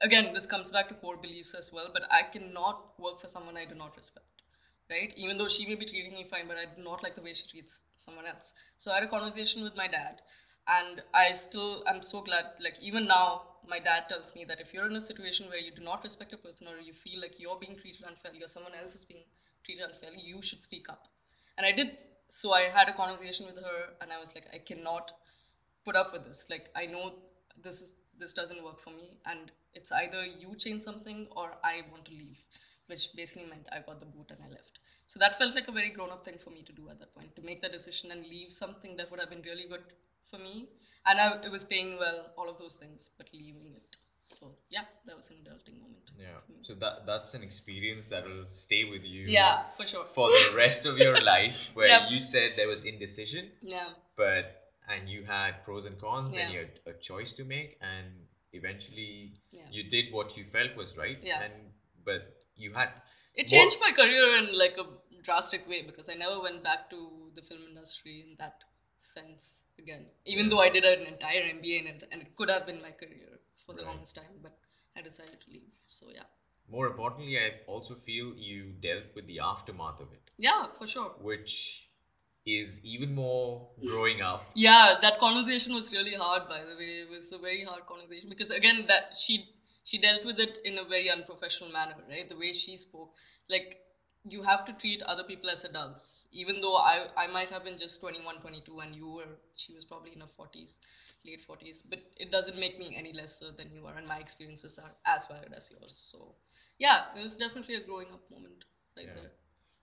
[0.00, 3.56] again, this comes back to core beliefs as well, but I cannot work for someone
[3.56, 4.42] I do not respect,
[4.90, 5.12] right?
[5.16, 7.34] Even though she may be treating me fine, but I do not like the way
[7.34, 8.52] she treats someone else.
[8.78, 10.20] So I had a conversation with my dad,
[10.66, 14.72] and I still, I'm so glad, like, even now, my dad tells me that if
[14.72, 17.34] you're in a situation where you do not respect a person or you feel like
[17.38, 19.24] you're being treated unfairly or someone else is being
[19.64, 21.00] treated unfairly, you should speak up.
[21.56, 21.90] And I did,
[22.30, 25.12] so I had a conversation with her, and I was like, I cannot
[25.84, 26.46] put up with this.
[26.50, 27.14] Like, I know
[27.62, 31.82] this is this doesn't work for me and it's either you change something or I
[31.90, 32.36] want to leave,
[32.86, 34.78] which basically meant I got the boot and I left.
[35.06, 37.14] So that felt like a very grown up thing for me to do at that
[37.14, 39.82] point, to make that decision and leave something that would have been really good
[40.30, 40.68] for me.
[41.06, 43.96] And I, it was paying well, all of those things, but leaving it.
[44.30, 46.10] So yeah, that was an adulting moment.
[46.18, 46.38] Yeah.
[46.62, 49.26] So that that's an experience that will stay with you.
[49.26, 50.06] Yeah, for sure.
[50.14, 52.02] For the rest of your life, where Yep.
[52.10, 53.90] you said there was indecision, Yeah.
[54.16, 54.46] but
[54.88, 58.06] and you had pros and cons, and you had a choice to make, and
[58.52, 59.68] eventually Yeah.
[59.70, 61.18] you did what you felt was right.
[61.22, 61.42] Yeah.
[61.42, 61.72] And
[62.04, 62.22] but
[62.56, 62.90] you had
[63.34, 64.86] It changed my career in like a
[65.22, 68.54] drastic way because I never went back to the film industry in that
[68.98, 70.06] sense again.
[70.24, 72.92] Even though I did an entire MBA in it and it could have been my
[72.92, 73.39] career
[73.70, 74.00] for the Right.
[74.00, 74.56] longest time, but
[74.96, 75.72] I decided to leave.
[76.00, 76.28] So yeah.
[76.70, 81.14] more importantly, I also feel you dealt with the aftermath of it, Yeah, for sure.
[81.16, 81.88] which
[82.46, 84.42] is even more growing up.
[84.54, 87.00] Yeah, that conversation was really hard by the way.
[87.02, 89.46] It was a very hard conversation because again that she
[89.84, 92.28] she dealt with it in a very unprofessional manner, right?
[92.28, 93.10] The way she spoke.
[93.48, 93.76] Like
[94.28, 96.26] you have to treat other people as adults.
[96.32, 99.84] Even though I I might have been just 21, 22 and you were she was
[99.84, 100.80] probably in her 40s,
[101.24, 104.78] late 40s, but it doesn't make me any lesser than you are and my experiences
[104.78, 105.94] are as valid as yours.
[106.12, 106.34] So,
[106.78, 108.64] yeah, it was definitely a growing up moment
[108.96, 109.14] like Yeah.
[109.14, 109.30] there.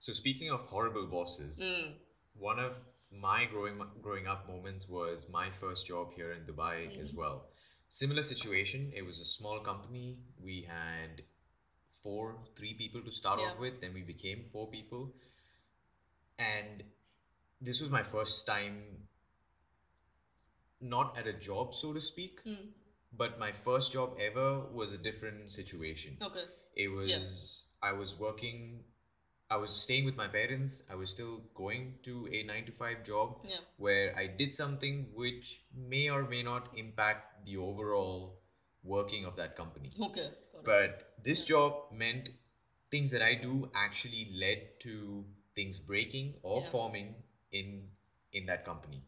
[0.00, 1.94] So speaking of horrible bosses, Mm.
[2.34, 2.74] one of
[3.10, 7.46] my growing growing up moments was my first job here in Dubai as well.
[7.88, 8.92] Similar situation.
[8.94, 10.18] It was a small company.
[10.38, 11.22] We had
[12.02, 13.80] four, three people to start off with.
[13.80, 15.12] Then we became four people,
[16.38, 16.82] and
[17.60, 19.08] this was my first time
[20.80, 22.72] not at a job, so to speak, Mm.
[23.12, 26.16] but my first job ever was a different situation.
[26.20, 26.46] Okay.
[26.74, 28.84] It was I was working
[29.50, 30.82] I was staying with my parents.
[30.90, 33.60] I was still going to a 9 to 5 job Yeah.
[33.76, 38.40] where I did something which may or may not impact the overall
[38.82, 39.92] working of that company.
[40.00, 40.30] Okay.
[40.64, 42.30] But this job meant
[42.90, 46.70] things that I do actually led to things breaking or Yeah.
[46.70, 47.14] forming
[47.52, 47.88] in
[48.32, 49.02] in that company.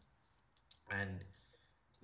[0.89, 1.23] And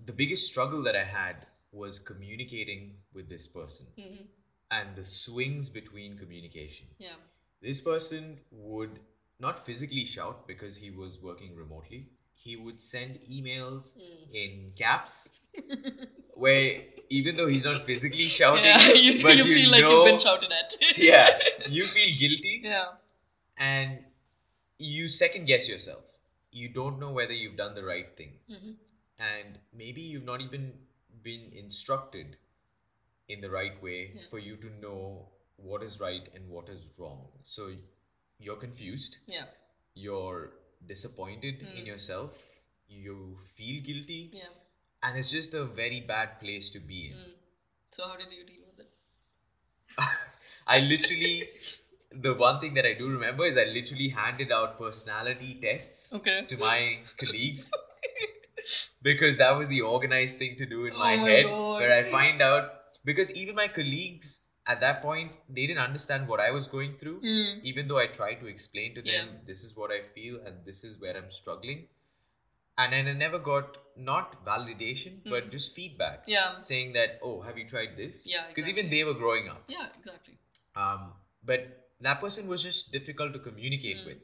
[0.05, 4.27] the biggest struggle that I had was communicating with this person Mhm.
[4.71, 6.87] and the swings between communication.
[6.99, 7.15] Yeah.
[7.61, 8.99] This person would
[9.39, 12.09] not physically shout because he was working remotely.
[12.37, 14.27] He would send emails Mm.
[14.33, 15.29] in caps
[16.33, 20.03] where even though he's not physically shouting, yeah, you, but you you feel like you've
[20.05, 20.77] been shouted at.
[20.97, 22.85] yeah, you feel guilty yeah.
[23.57, 23.99] and
[24.77, 26.03] you second guess yourself.
[26.51, 28.33] You don't know whether you've done the right thing.
[28.47, 28.73] hmm
[29.19, 30.73] and maybe you've not even
[31.23, 32.37] been instructed
[33.27, 34.21] in the right way Yeah.
[34.29, 37.27] for you to know what is right and what is wrong.
[37.43, 37.71] So
[38.39, 39.45] you're confused, Yeah.
[39.95, 40.51] you're
[40.85, 41.87] disappointed in Mm.
[41.87, 42.31] yourself,
[42.87, 44.49] you feel guilty, Yeah.
[45.03, 47.17] and it's just a very bad place to be in.
[47.17, 47.33] Mm.
[47.91, 48.89] So how did you deal with it?
[50.67, 51.49] I literally,
[52.11, 56.45] the one thing that I do remember is I literally handed out personality tests Okay.
[56.47, 57.71] to my colleagues
[59.01, 61.77] because that was the organized thing to do in my Oh my head God.
[61.77, 62.69] where i find out
[63.05, 67.19] because even my colleagues at that point they didn't understand what i was going through
[67.21, 67.59] Mm.
[67.71, 69.45] even though i tried to explain to them Yeah.
[69.51, 71.85] this is what i feel and this is where i'm struggling
[72.77, 73.77] and then i never got
[74.09, 75.51] not validation but Mm.
[75.57, 76.61] just feedback Yeah.
[76.71, 79.87] saying that oh have you tried this Yeah, because even they were growing up Yeah.
[79.97, 80.37] Exactly.
[80.75, 81.67] um, but
[82.01, 84.05] that person was just difficult to communicate Mm.
[84.05, 84.17] with.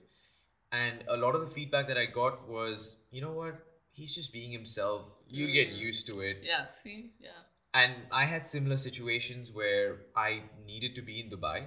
[0.71, 3.55] And a lot of the feedback that I got was, you know what,
[3.91, 5.05] he's just being himself.
[5.27, 5.77] You'll get Mm.
[5.79, 6.39] used to it.
[6.43, 6.65] Yeah.
[6.83, 7.11] See.
[7.19, 7.42] Yeah.
[7.73, 11.65] And I had similar situations where I needed to be in Dubai.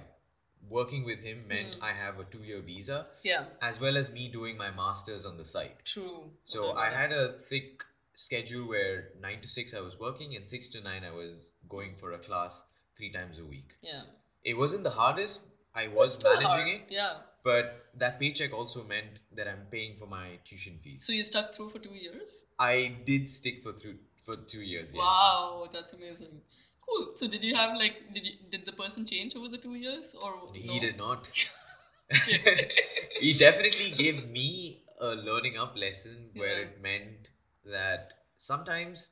[0.69, 1.81] Working with him meant Mm.
[1.81, 3.45] I have a two year visa, Yeah.
[3.61, 5.83] as well as me doing my master's on the site.
[5.85, 6.31] True.
[6.43, 7.83] So Okay, I had a thick
[8.15, 11.95] schedule where 9 to 6 I was working, and 6 to 9 I was going
[11.97, 12.63] for a class
[12.97, 13.75] three times a week.
[13.81, 14.03] Yeah.
[14.43, 15.41] It wasn't the hardest.
[15.75, 16.67] I was managing hard.
[16.69, 17.19] it, Yeah.
[17.43, 21.05] but that paycheck also meant that I'm paying for my tuition fees.
[21.05, 22.47] So you stuck through for two years.
[22.57, 24.93] I did stick for through for two years.
[24.93, 24.99] Yes.
[24.99, 26.41] Wow, that's amazing.
[26.85, 27.11] Cool.
[27.15, 30.15] So did you have like did you did the person change over the two years
[30.21, 30.79] or He no?
[30.81, 31.29] did not.
[33.19, 36.67] he definitely gave me a learning up lesson where Yeah.
[36.67, 37.29] it meant
[37.65, 39.09] that sometimes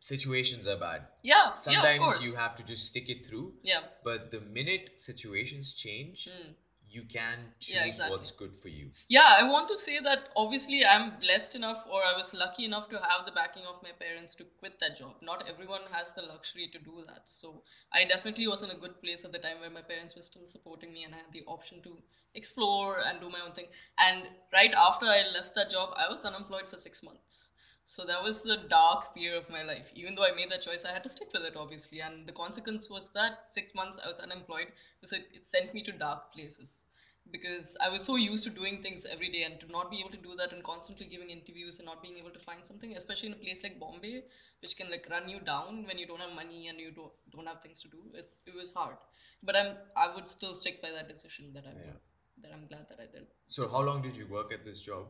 [0.00, 1.06] situations are bad.
[1.22, 2.24] Yeah, yeah, of Sometimes course.
[2.24, 3.54] you have to just stick it through.
[3.62, 3.80] Yeah.
[4.02, 6.54] But the minute situations change, Mm.
[6.94, 8.28] You can choose Yeah, exactly.
[8.28, 8.92] what's good for you.
[9.08, 12.88] Yeah, I want to say that obviously I'm blessed enough or I was lucky enough
[12.90, 15.16] to have the backing of my parents to quit that job.
[15.22, 17.28] Not everyone has the luxury to do that.
[17.28, 20.22] So I definitely was in a good place at the time where my parents were
[20.22, 22.02] still supporting me and I had the option to
[22.34, 23.68] explore and do my own thing.
[23.98, 27.50] And right after I left that job, I was unemployed for six months.
[27.84, 29.88] So that was the dark period of my life.
[29.94, 32.00] Even though I made that choice, I had to stick with it, obviously.
[32.00, 35.92] And the consequence was that six months I was unemployed it, it sent me to
[35.92, 36.83] dark places.
[37.30, 40.10] Because I was so used to doing things every day and to not be able
[40.10, 43.28] to do that and constantly giving interviews and not being able to find something, especially
[43.28, 44.22] in a place like Bombay,
[44.60, 47.46] which can like run you down when you don't have money and you don't don't
[47.46, 48.02] have things to do.
[48.14, 48.96] It, it was hard.
[49.42, 51.96] But I'm I would still stick by that decision that I Yeah.
[52.42, 53.26] that I'm glad that I did.
[53.46, 55.06] So how long did you work at this job?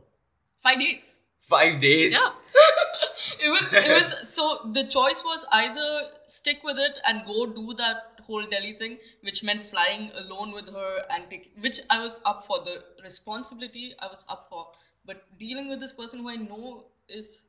[0.63, 1.19] Five days.
[1.43, 2.13] Five days.
[2.13, 2.31] Yeah.
[3.45, 5.91] it was it was so the choice was either
[6.27, 10.73] stick with it and go do that whole Delhi thing, which meant flying alone with
[10.73, 12.59] her and take which I was up for.
[12.65, 14.67] The responsibility I was up for.
[15.07, 17.43] But dealing with this person who I know is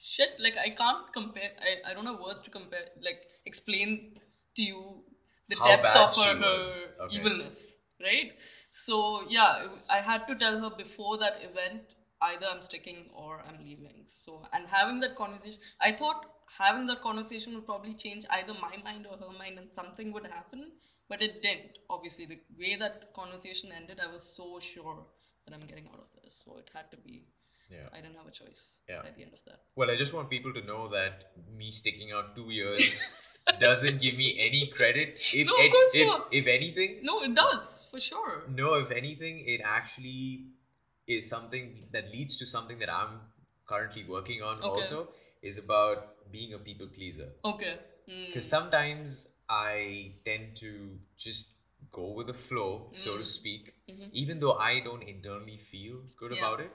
[0.00, 4.18] shit, like I can't compare I, I don't have words to compare like explain
[4.56, 5.02] to you
[5.48, 6.64] the How depths of her, her.
[7.04, 7.16] Okay.
[7.16, 7.76] evilness.
[8.00, 8.32] Right?
[8.70, 13.62] So yeah, I had to tell her before that event either I'm sticking or I'm
[13.64, 14.02] leaving.
[14.06, 16.24] So, and having that conversation, I thought
[16.58, 20.26] having that conversation would probably change either my mind or her mind and something would
[20.26, 20.72] happen,
[21.08, 21.78] but it didn't.
[21.90, 25.06] Obviously, the way that conversation ended, I was so sure
[25.46, 26.42] that I'm getting out of this.
[26.44, 27.24] So, it had to be,
[27.70, 27.88] Yeah.
[27.92, 29.02] I didn't have a choice Yeah.
[29.02, 29.60] by the end of that.
[29.76, 31.24] Well, I just want people to know that
[31.60, 33.00] me sticking out two years
[33.60, 35.18] doesn't give me any credit.
[35.32, 36.28] If, No, of course if, not.
[36.32, 38.44] if anything, No, it does, for sure.
[38.48, 40.46] no, if anything, it actually
[41.06, 43.20] is something that leads to something that I'm
[43.68, 44.68] currently working on Okay.
[44.68, 45.08] also
[45.44, 47.28] is about being a people pleaser.
[47.44, 47.78] Okay.
[48.08, 48.26] Mm.
[48.28, 51.52] Because sometimes I tend to just
[51.92, 53.26] go with the flow, so to Mm.
[53.26, 54.10] speak, Mhm.
[54.12, 56.38] even though I don't internally feel good Yeah.
[56.42, 56.72] about it,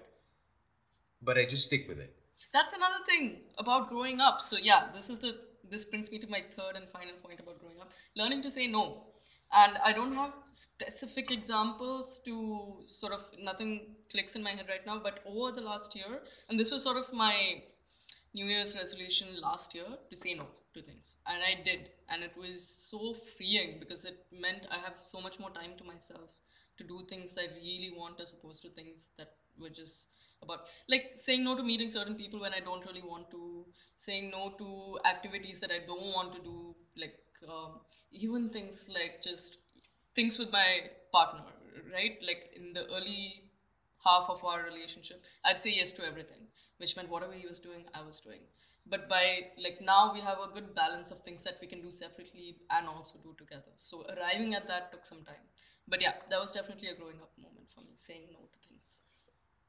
[1.22, 2.14] but I just stick with it.
[2.54, 4.42] That's another thing about growing up.
[4.42, 7.60] So yeah, this is the this brings me to my third and final point about
[7.60, 7.92] growing up.
[8.16, 9.06] Learning to say no.
[9.52, 14.86] And I don't have specific examples to sort of nothing clicks in my head right
[14.86, 17.64] now, but over the last year, and this was sort of my
[18.34, 21.16] New Year's resolution last year to say no to things.
[21.28, 21.90] And I did.
[22.10, 25.84] And it was so freeing because it meant I have so much more time to
[25.84, 26.30] myself
[26.78, 30.10] to do things I really want as opposed to things that were just
[30.42, 33.66] about like saying no to meeting certain people when I don't really want to,
[33.96, 37.16] saying no to activities that I don't want to do, like
[37.48, 37.80] um,
[38.12, 39.58] even things like just
[40.16, 41.44] things with my partner,
[41.94, 42.18] right?
[42.26, 43.44] Like in the early
[44.04, 46.48] half of our relationship, I'd say yes to everything,
[46.78, 48.42] which meant whatever he was doing, I was doing.
[48.86, 51.92] But by like now, we have a good balance of things that we can do
[51.92, 53.72] separately and also do together.
[53.76, 55.48] So arriving at that took some time.
[55.88, 59.04] But yeah, that was definitely a growing up moment for me, saying no to things.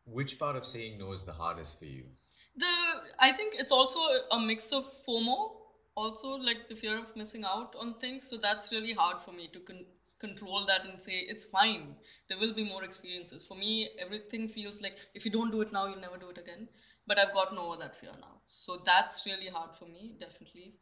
[0.04, 2.10] Which part of saying no is the hardest for you?
[2.56, 4.00] The I think it's also
[4.30, 5.52] a mix of FOMO,
[5.94, 8.26] also like the fear of missing out on things.
[8.28, 9.86] So that's really hard for me to con-
[10.20, 11.96] control that and say it's fine.
[12.28, 13.44] There will be more experiences.
[13.44, 16.38] For me, everything feels like if you don't do it now, you'll never do it
[16.38, 16.68] again.
[17.06, 18.40] But I've gotten over that fear now.
[18.48, 20.74] So that's really hard for me, definitely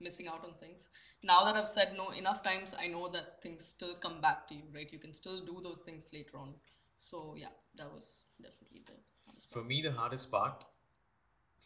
[0.00, 0.88] missing out on things.
[1.22, 4.54] Now that I've said no enough times, I know that things still come back to
[4.54, 4.88] you, right?
[4.92, 6.54] You can still do those things later on.
[6.98, 8.94] So yeah, that was definitely the
[9.26, 10.64] hardest For me, the hardest part,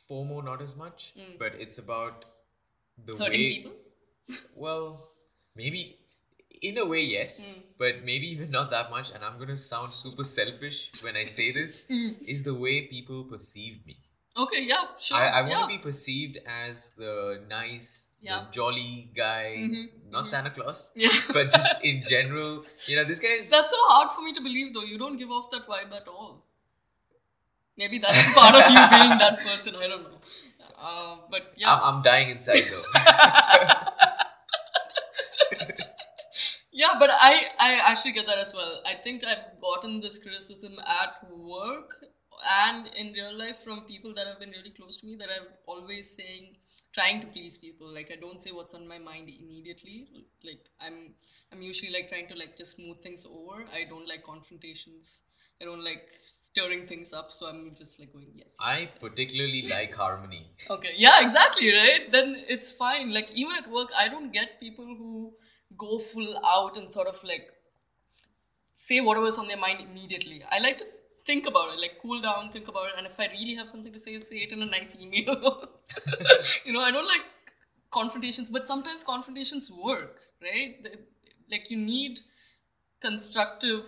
[0.08, 1.38] FOMO not as much, Mm.
[1.38, 2.24] but it's about
[2.98, 3.48] the Hurting way.
[3.48, 3.72] people?
[4.54, 5.10] Well,
[5.56, 5.99] maybe
[6.62, 7.62] in a way, yes, Mm.
[7.78, 9.10] but maybe even not that much.
[9.10, 11.84] And I'm gonna sound super selfish when I say this.
[11.90, 12.16] Mm.
[12.26, 13.96] Is the way people perceive me.
[14.36, 15.16] Okay, yeah, sure.
[15.18, 15.62] I, I want yeah.
[15.62, 18.44] to be perceived as the nice, Yeah.
[18.44, 20.30] the jolly guy, Mhm, not mhm.
[20.30, 21.10] Santa Claus, Yeah.
[21.32, 22.64] but just in general.
[22.86, 23.48] You know, this guy is.
[23.50, 24.84] That's so hard for me to believe, though.
[24.92, 26.44] You don't give off that vibe at all.
[27.76, 29.74] Maybe that's part of you being that person.
[29.76, 30.20] I don't know.
[30.78, 31.74] Uh, but yeah.
[31.74, 32.84] I'm, I'm dying inside though.
[36.80, 38.80] Yeah, but I, I actually get that as well.
[38.86, 41.90] I think I've gotten this criticism at work
[42.48, 45.48] and in real life from people that have been really close to me that I'm
[45.66, 46.56] always saying,
[46.94, 47.92] trying to please people.
[47.92, 50.08] Like I don't say what's on my mind immediately.
[50.44, 51.14] Like I'm,
[51.52, 53.64] I'm usually like trying to like just smooth things over.
[53.72, 55.22] I don't like confrontations.
[55.60, 57.30] I don't like stirring things up.
[57.30, 58.60] So I'm just like going yes.
[58.60, 58.98] yes, I yes, yes.
[59.00, 60.50] particularly like harmony.
[60.70, 62.10] Okay, yeah, exactly, right?
[62.10, 63.12] Then it's fine.
[63.12, 65.34] Like, even at work, I don't get people who
[65.76, 67.50] go full out and sort of like
[68.74, 70.42] say whatever's on their mind immediately.
[70.50, 70.84] I like to
[71.26, 73.92] think about it, like cool down, think about it, and if I really have something
[73.92, 75.68] to say, say it in a nice email.
[76.64, 77.22] you know, I don't like
[77.90, 80.76] confrontations, but sometimes confrontations work, right?
[81.50, 82.20] Like, you need
[83.00, 83.84] constructive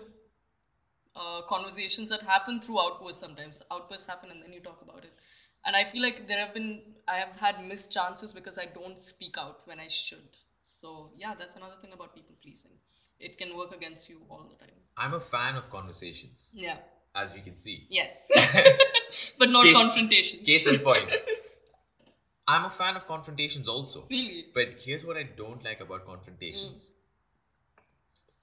[1.15, 3.61] uh, conversations that happen through outbursts sometimes.
[3.71, 5.13] Outbursts happen and then you talk about it.
[5.65, 8.99] And I feel like there have been, I have had missed chances because I don't
[8.99, 10.27] speak out when I should.
[10.63, 12.71] So, yeah, that's another thing about people pleasing.
[13.19, 14.75] It can work against you all the time.
[14.97, 16.77] I'm a fan of conversations, Yeah.
[17.15, 17.85] as you can see.
[17.89, 18.17] Yes.
[19.39, 20.45] but not Case- confrontations.
[20.45, 21.09] Case in point.
[22.47, 24.05] I'm a fan of confrontations also.
[24.09, 24.45] really?
[24.53, 26.91] But here's what I don't like about confrontations.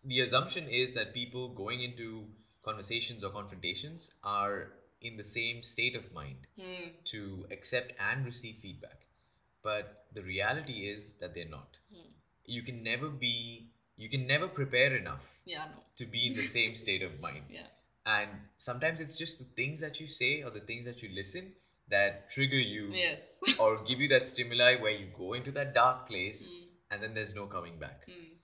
[0.04, 2.26] The assumption is that people going into
[2.64, 4.68] conversations or confrontations are
[5.02, 6.88] in the same state of mind Hmm.
[7.06, 9.02] to accept and receive feedback.
[9.62, 11.78] But the reality is that they're not.
[11.92, 12.08] Hmm.
[12.44, 15.82] You can never be, you can never prepare enough Yeah, no.
[15.96, 17.46] to be in the same state of mind.
[17.50, 17.66] Yeah.
[18.06, 21.52] And sometimes it's just the things that you say or the things that you listen
[21.88, 23.20] that trigger you Yes.
[23.58, 26.66] or give you that stimuli where you go into that dark place Hmm.
[26.90, 28.06] and then there's no coming back.
[28.08, 28.36] Mm.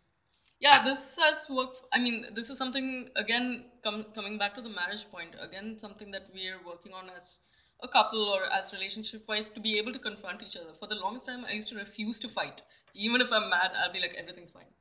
[0.59, 1.81] Yeah, this has worked.
[1.93, 5.35] I mean, this is something again com- coming back to the marriage point.
[5.39, 7.41] Again, something that we're working on as
[7.83, 10.73] a couple or as relationship wise to be able to confront each other.
[10.79, 12.63] For the longest time, I used to refuse to fight.
[12.95, 14.73] Even if I'm mad, I'll be like, everything's fine.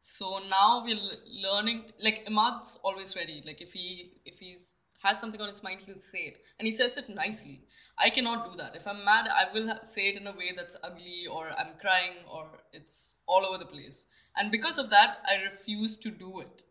[0.00, 1.92] So now we're learning.
[2.00, 3.42] Like Imad's always ready.
[3.46, 6.72] Like if he if he's has something on his mind, he'll say it, and he
[6.72, 7.60] says it nicely.
[7.98, 8.74] I cannot do that.
[8.76, 12.14] If I'm mad, I will say it in a way that's ugly, or I'm crying,
[12.28, 14.06] or it's all over the place.
[14.36, 16.62] And because of that, I refuse to do it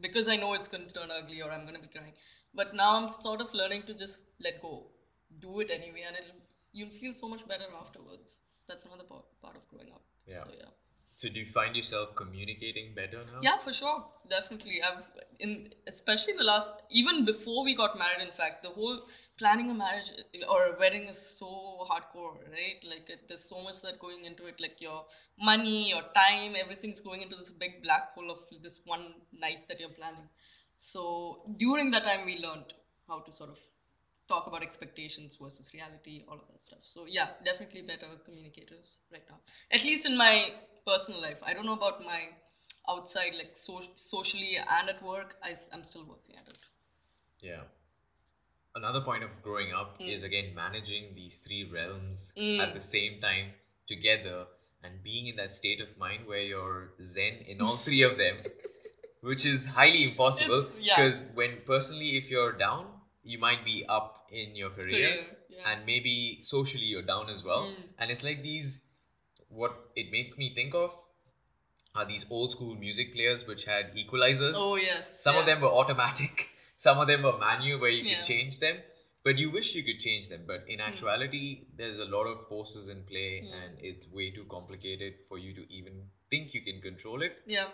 [0.00, 2.14] because I know it's going to turn ugly, or I'm going to be crying.
[2.54, 4.86] But now I'm sort of learning to just let go,
[5.40, 6.40] do it anyway, and it'll,
[6.72, 8.40] you'll feel so much better afterwards.
[8.68, 10.02] That's another part, part of growing up.
[10.26, 10.44] Yeah.
[10.44, 10.70] So yeah.
[11.18, 13.40] So do you find yourself communicating better now?
[13.42, 14.04] Yeah, for sure.
[14.30, 14.80] Definitely.
[14.80, 15.02] I've
[15.40, 19.00] in especially in the last even before we got married, in fact, the whole
[19.36, 20.12] planning a marriage
[20.48, 22.78] or a wedding is so hardcore, right?
[22.84, 25.06] Like it, there's so much that going into it, like your
[25.40, 29.80] money, your time, everything's going into this big black hole of this one night that
[29.80, 30.28] you're planning.
[30.76, 32.74] So during that time we learned
[33.08, 33.58] how to sort of
[34.28, 36.78] talk about expectations versus reality, all of that stuff.
[36.82, 39.38] So yeah, definitely better communicators right now.
[39.72, 40.52] At least in my
[40.86, 41.38] personal life.
[41.42, 42.28] I don't know about my
[42.88, 45.36] outside, like so- socially and at work.
[45.42, 46.58] I, am still working at it.
[47.40, 47.62] Yeah.
[48.74, 50.12] Another point of growing up Mm.
[50.14, 52.60] is again managing these three realms Mm.
[52.60, 53.52] at the same time
[53.86, 54.46] together
[54.82, 58.36] and being in that state of mind where you're zen in all three of them,
[59.20, 60.60] which is highly impossible.
[60.60, 60.96] It's- yeah.
[60.96, 62.86] Because when personally, if you're down,
[63.24, 65.70] you might be up in your career, Career, yeah.
[65.72, 67.68] and maybe socially you're down as well.
[67.68, 67.82] Mm.
[67.98, 68.80] And it's like these,
[69.48, 70.92] what it makes me think of
[71.94, 74.52] are these old school music players which had equalizers.
[74.54, 75.20] Oh yes.
[75.20, 78.16] Some of them were automatic, some of them were manual where you Yeah.
[78.16, 78.78] could change them.
[79.24, 80.44] But you wish you could change them.
[80.46, 83.52] But in actuality, there's a lot of forces in play, Mm.
[83.62, 87.36] and it's way too complicated for you to even think you can control it.
[87.46, 87.68] Yeah.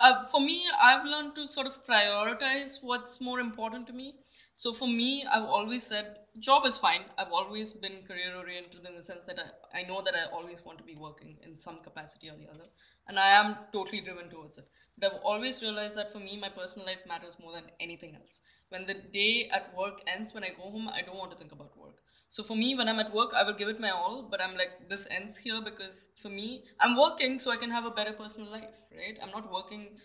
[0.00, 4.14] Uh, for me, I've learned to sort of prioritize what's more important to me.
[4.58, 7.04] So for me, I've always said job is fine.
[7.16, 10.64] I've always been career oriented in the sense that I, I know that I always
[10.64, 12.64] want to be working in some capacity or the other.
[13.06, 14.64] And I am totally driven towards it.
[14.98, 18.40] But I've always realized that for me, my personal life matters more than anything else.
[18.70, 21.52] When the day at work ends, when I go home, I don't want to think
[21.52, 21.94] about work.
[22.26, 24.56] So for me, when I'm at work, I will give it my all, but I'm
[24.56, 28.12] like, this ends here because for me, I'm working so I can have a better
[28.12, 29.16] personal life, right?
[29.22, 30.00] I'm not working,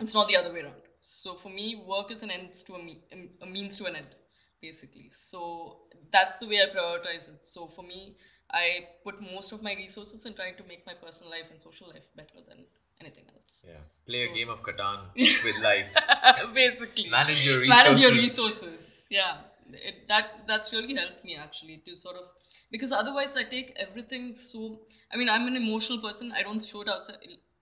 [0.00, 0.87] it's not the other way around.
[1.00, 3.96] So for me, work is an ends to a, me, um, a means to an
[3.96, 4.14] end,
[4.60, 5.08] basically.
[5.10, 5.82] So
[6.12, 7.44] that's the way I prioritize it.
[7.44, 8.16] So for me,
[8.52, 11.88] I put most of my resources in trying to make my personal life and social
[11.88, 12.64] life better than
[13.00, 13.64] anything else.
[13.66, 13.80] Yeah.
[14.06, 14.98] Play So- a game of Catan
[15.44, 15.88] with life.
[16.54, 17.84] basically Manage your resources.
[17.84, 18.62] manage your resources.
[18.62, 19.36] resources yeah
[19.72, 22.24] it, that that's really helped me actually to sort of
[22.70, 24.78] because otherwise i take everything so
[25.12, 27.16] i mean i'm an emotional person i don't show it outside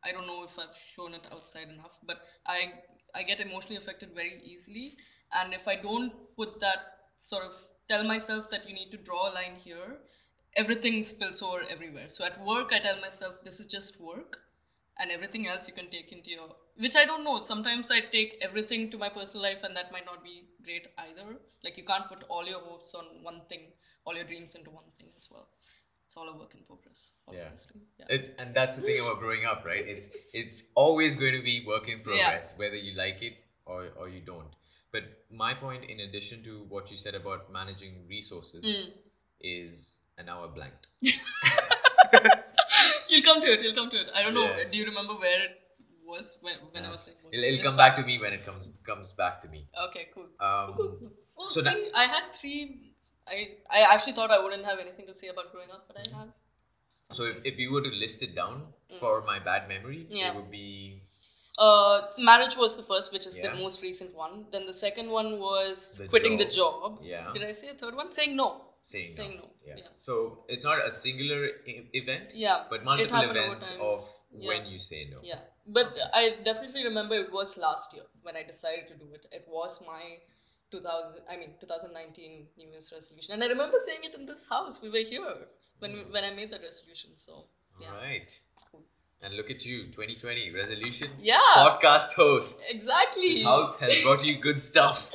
[0.04, 2.72] i don't know if i've shown it outside enough but i
[3.18, 4.96] i get emotionally affected very easily.
[5.32, 6.82] And if i don't put that
[7.18, 7.54] sort of
[7.88, 9.96] tell myself that you need to draw a line here
[10.56, 12.08] everything spills over everywhere.
[12.08, 14.38] So at work i tell myself this is just work
[14.98, 16.48] and everything else you can take into your
[16.84, 17.40] which i don't know.
[17.42, 21.36] Sometimes i take everything to my personal life and that might not be great either.
[21.64, 23.72] Like you can't put all your hopes on one thing
[24.04, 25.48] all your dreams into one thing as well
[26.06, 27.50] it's all a work in progress Yeah.
[27.98, 29.84] yeah It's, and that's the thing about growing up, right?
[29.94, 33.34] It's it's always going to be work in progress, whether you like it
[33.66, 34.52] or, or you don't.
[34.92, 38.90] But my point, in addition to what you said about managing resources, Mm.
[39.40, 40.86] is an hour blanked.
[43.08, 44.64] you'll come to it you'll come to it i don't know Yeah.
[44.70, 45.54] do you remember where it
[46.04, 47.90] was when, when i was saying It'll, it'll come fine.
[47.90, 49.66] back to me when it comes comes back to me.
[49.88, 52.94] okay cool Um, Oh, So see, that- I had three.
[53.26, 53.38] I
[53.70, 56.28] I actually thought I wouldn't have anything to say about growing up, but I have.
[57.16, 58.54] so if, if you were to list it down
[58.92, 58.98] Mm.
[59.00, 60.28] for my bad memory, Yeah.
[60.30, 60.68] it would be
[61.66, 61.98] Uh,
[62.28, 63.44] marriage was the first, which is Yeah.
[63.46, 64.32] the most recent one.
[64.54, 66.74] Then the second one was The quitting the job.
[66.82, 66.98] job.
[67.12, 67.30] Yeah.
[67.36, 68.10] Did I say a third one?
[68.18, 68.48] Saying no.
[68.90, 69.16] saying no.
[69.20, 69.76] Saying no, Yeah.
[69.82, 69.88] yeah.
[70.06, 70.12] So
[70.54, 71.38] it's not a singular
[72.00, 72.58] event, Yeah.
[72.72, 73.98] but multiple events of
[74.42, 74.48] Yeah.
[74.50, 75.18] when you say no.
[75.30, 75.40] Yeah,
[75.78, 75.88] but
[76.20, 79.26] I definitely remember it was last year when I decided to do it.
[79.40, 80.02] It was my
[80.70, 84.80] 2000, I mean 2019 New Year's resolution, and I remember saying it in this house.
[84.82, 85.36] We were here
[85.78, 86.12] when Mm.
[86.12, 87.10] when I made the resolution.
[87.16, 87.44] So
[87.80, 88.38] yeah, Right.
[88.70, 88.82] Cool.
[89.22, 91.10] And look at you, 2020 resolution.
[91.20, 91.40] Yeah.
[91.56, 92.64] Podcast host.
[92.68, 93.34] exactly.
[93.34, 95.12] This house has brought you good stuff.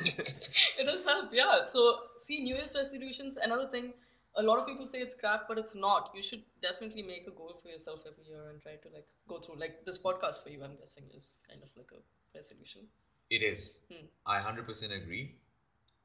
[0.00, 1.62] it does help, yeah.
[1.62, 3.36] So see, New Year's resolutions.
[3.36, 3.92] Another thing,
[4.36, 6.10] a lot of people say it's crap, but it's not.
[6.14, 9.40] You should definitely make a goal for yourself every year and try to like go
[9.40, 9.58] through.
[9.58, 12.00] Like this podcast for you, I'm guessing, is kind of like a
[12.36, 12.82] resolution.
[13.30, 13.70] It is.
[13.90, 14.06] Hmm.
[14.26, 15.36] I 100% agree.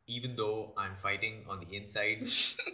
[0.07, 2.17] Even though I'm fighting on the inside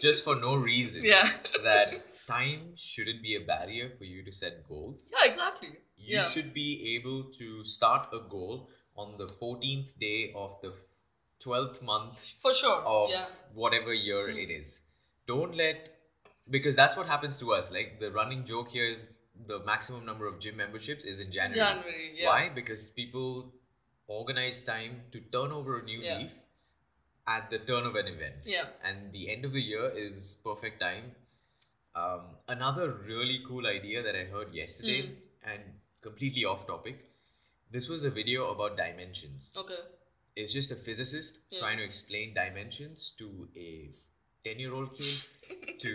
[0.02, 1.04] just for no reason.
[1.14, 1.30] Yeah.
[1.64, 5.10] that time shouldn't be a barrier for you to set goals.
[5.12, 5.70] Yeah, exactly.
[5.98, 6.24] You yeah.
[6.24, 10.74] should be able to start a goal on the 14th day of the
[11.46, 12.82] 12th month For sure.
[12.82, 13.28] of yeah.
[13.54, 14.38] whatever year Hmm.
[14.38, 14.80] it is.
[15.28, 15.90] Don't let
[16.50, 17.72] because that's what happens to us.
[17.72, 19.08] Like the running joke here is
[19.48, 21.60] the maximum number of gym memberships is in January.
[21.60, 22.12] January.
[22.16, 22.26] Yeah.
[22.28, 22.50] Why?
[22.54, 23.54] Because people
[24.18, 26.18] organize time to turn over a new Yeah.
[26.20, 26.34] leaf
[27.28, 28.36] at the turn of an event.
[28.46, 28.70] Yeah.
[28.84, 31.12] And the end of the year is perfect time.
[31.96, 35.16] Um, another really cool idea that I heard yesterday Mm.
[35.54, 35.62] and
[36.02, 37.00] completely off topic.
[37.72, 39.80] This was a video about dimensions Okay.
[40.36, 41.60] It's just a physicist Yeah.
[41.60, 43.70] trying to explain dimensions to a
[44.44, 45.18] 10 year old kid,
[45.86, 45.92] to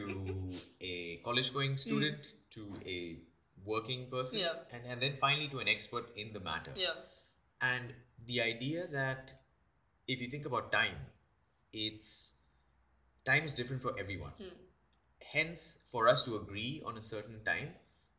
[0.80, 2.64] a college going student, to
[2.96, 2.98] a
[3.64, 4.58] working person, Yeah.
[4.70, 6.74] and, and then finally to an expert in the matter.
[6.76, 6.94] Yeah.
[7.72, 7.94] And
[8.26, 9.34] the idea that
[10.06, 10.96] if you think about time,
[11.72, 12.32] it's
[13.26, 14.32] time is different for everyone.
[14.38, 14.54] Hmm.
[15.20, 17.74] Hence, for us to agree on a certain time,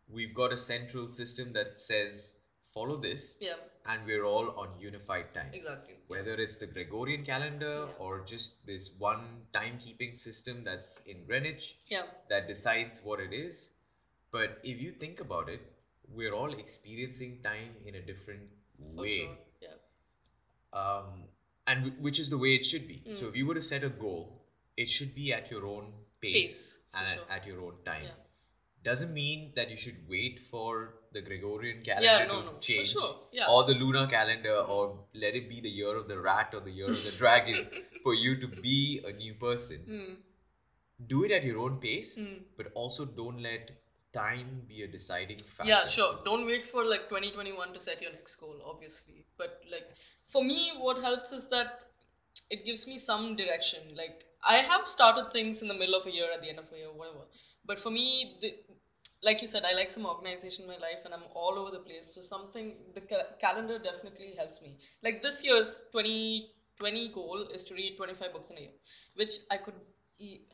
[0.10, 2.36] we've got a central system that says
[2.74, 3.56] follow this, Yeah.
[3.86, 5.96] and we're all on unified time Exactly.
[6.08, 7.94] whether it's the Gregorian calendar Yeah.
[8.00, 12.08] or just this one timekeeping system that's in Greenwich Yeah.
[12.30, 13.70] that decides what it is.
[14.32, 15.62] But if you think about it,
[16.10, 19.18] we're all experiencing time in a different For way.
[19.20, 19.38] sure.
[20.82, 21.24] Um,
[21.68, 22.98] and w- which is the way it should be.
[23.20, 23.30] So Mm.
[23.30, 24.24] if you were to set a goal,
[24.84, 27.32] it should be at your own pace, Pace, and sure.
[27.38, 28.04] at your own time.
[28.10, 28.22] Yeah.
[28.88, 30.74] Doesn't mean that you should wait for
[31.14, 33.48] the Gregorian calendar Yeah, no, to no, change sure, yeah.
[33.54, 34.84] or the lunar calendar or
[35.24, 37.66] let it be the year of the rat or the year of the dragon
[38.04, 39.80] for you to be a new person.
[39.94, 40.14] Hmm.
[41.08, 42.36] Do it at your own pace, Hmm.
[42.58, 43.72] but also don't let
[44.16, 45.66] time be a deciding factor?
[45.68, 46.20] Yeah, sure.
[46.26, 49.26] Don't wait for like 2021 to set your next goal, obviously.
[49.38, 49.88] But like
[50.32, 51.80] for me, what helps is that
[52.50, 53.96] it gives me some direction.
[53.96, 56.72] Like I have started things in the middle of a year, at the end of
[56.74, 57.26] a year, whatever.
[57.66, 58.56] But for me, the,
[59.24, 61.80] like you said, I like some organization in my life, and I'm all over the
[61.80, 62.14] place.
[62.14, 64.78] So something the ca- calendar definitely helps me.
[65.04, 68.76] Like this year's 2020 goal is to read 25 books in a year,
[69.16, 69.76] which I could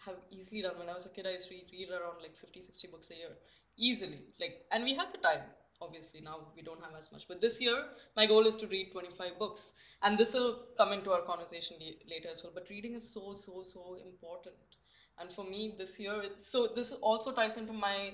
[0.06, 1.28] have easily done when I was a kid.
[1.28, 3.30] I used to read, around like 50, 60 books a year
[3.78, 4.20] easily.
[4.40, 5.42] Like, and we had the time.
[5.82, 7.28] Obviously, now we don't have as much.
[7.28, 7.86] But this year,
[8.16, 12.30] my goal is to read 25 books, and this will come into our conversation later
[12.30, 12.52] as well.
[12.54, 14.56] But reading is so, so, so important.
[15.20, 18.12] And for me, this year, it's so this also ties into my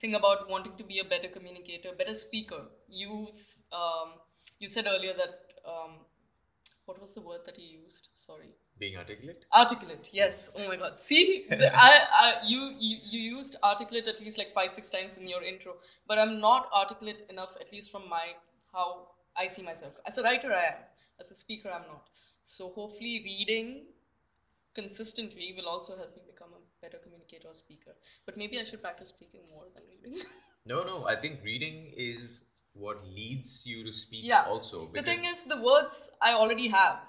[0.00, 2.62] thing about wanting to be a better communicator, better speaker.
[2.88, 3.28] You,
[3.72, 4.14] um,
[4.60, 5.96] you said earlier that um,
[6.88, 8.08] what was the word that you used?
[8.16, 8.54] Sorry.
[8.78, 9.44] Being articulate?
[9.54, 10.48] Articulate, yes.
[10.56, 10.94] Oh my god.
[11.04, 15.16] See, the, I, I, you, you, you used articulate at least like five, six times
[15.16, 15.76] in your intro,
[16.06, 18.34] but I'm not articulate enough, at least from my
[18.72, 19.94] how I see myself.
[20.06, 20.80] As a writer, I am.
[21.20, 22.02] As a speaker, I'm not.
[22.44, 23.82] So hopefully, reading
[24.74, 27.94] consistently will also help me become a better communicator or speaker.
[28.26, 30.20] But maybe I should practice speaking more than reading.
[30.66, 31.06] No, no.
[31.06, 32.42] I think reading is
[32.74, 34.44] what leads you to speak Yeah.
[34.44, 34.86] also.
[34.92, 37.00] the thing is, the words I already have.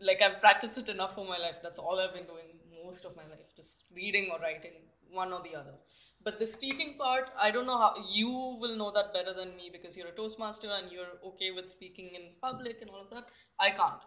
[0.00, 1.56] Like I've practiced it enough for my life.
[1.62, 4.74] That's all I've been doing most of my life, just reading or writing,
[5.10, 5.74] one or the other.
[6.22, 9.70] But the speaking part, I don't know how you will know that better than me
[9.70, 13.24] because you're a Toastmaster and you're okay with speaking in public and all of that.
[13.58, 14.02] I can't.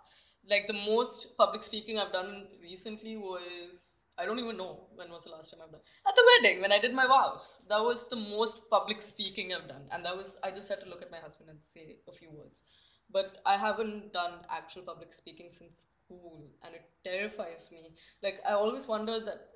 [0.49, 5.23] Like the most public speaking I've done recently was I don't even know when was
[5.23, 7.63] the last time I've done at the wedding when I did my vows.
[7.69, 10.89] That was the most public speaking I've done, and that was I just had to
[10.89, 12.63] look at my husband and say a few words.
[13.11, 17.95] But I haven't done actual public speaking since school, and it terrifies me.
[18.21, 19.47] Like I always wonder that.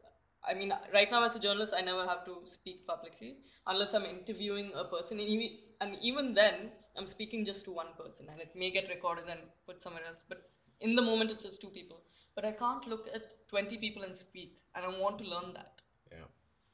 [0.48, 4.06] I mean, right now as a journalist, I never have to speak publicly unless I'm
[4.06, 8.70] interviewing a person, and even, then, I'm speaking just to one person, and it may
[8.70, 10.24] get recorded and put somewhere else.
[10.30, 10.48] But
[10.82, 12.02] in the moment, it's just two people.
[12.36, 15.82] But I can't look at 20 people and speak, and I want to learn that.
[16.12, 16.26] yeah.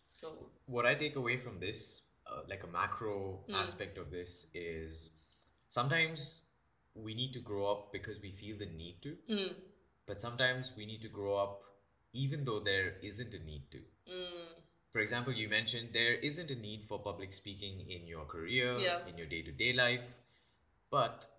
[0.09, 3.53] So, what I take away from this, uh, like a macro Hmm.
[3.53, 5.09] aspect of this, is
[5.69, 6.43] sometimes
[6.95, 9.55] we need to grow up because we feel the need to, mm,
[10.07, 11.61] but sometimes we need to grow up
[12.13, 13.79] even though there isn't a need to.
[14.07, 14.53] mm,
[14.93, 18.99] For example, you mentioned there isn't a need for public speaking in your career, Yeah.
[19.05, 20.03] in your day to day life,
[20.91, 21.30] but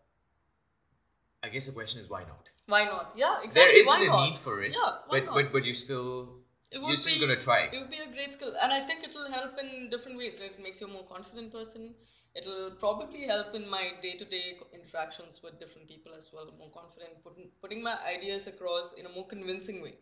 [1.43, 2.51] I guess the question is why not?
[2.67, 3.13] why not?
[3.17, 3.55] Yeah, exactly.
[3.55, 4.29] there isn't why a not?
[4.29, 5.35] need for it, Yeah, why but, not?
[5.35, 6.29] but but you still
[6.71, 7.61] It you're still be- gonna try.
[7.73, 10.39] It would be a great skill, and I think it will help in different ways.
[10.41, 11.95] It makes you a more confident person.
[12.35, 16.51] It'll probably help in my day-to-day interactions with different people as well.
[16.59, 19.95] More confident, putting putting my ideas across in a more convincing way,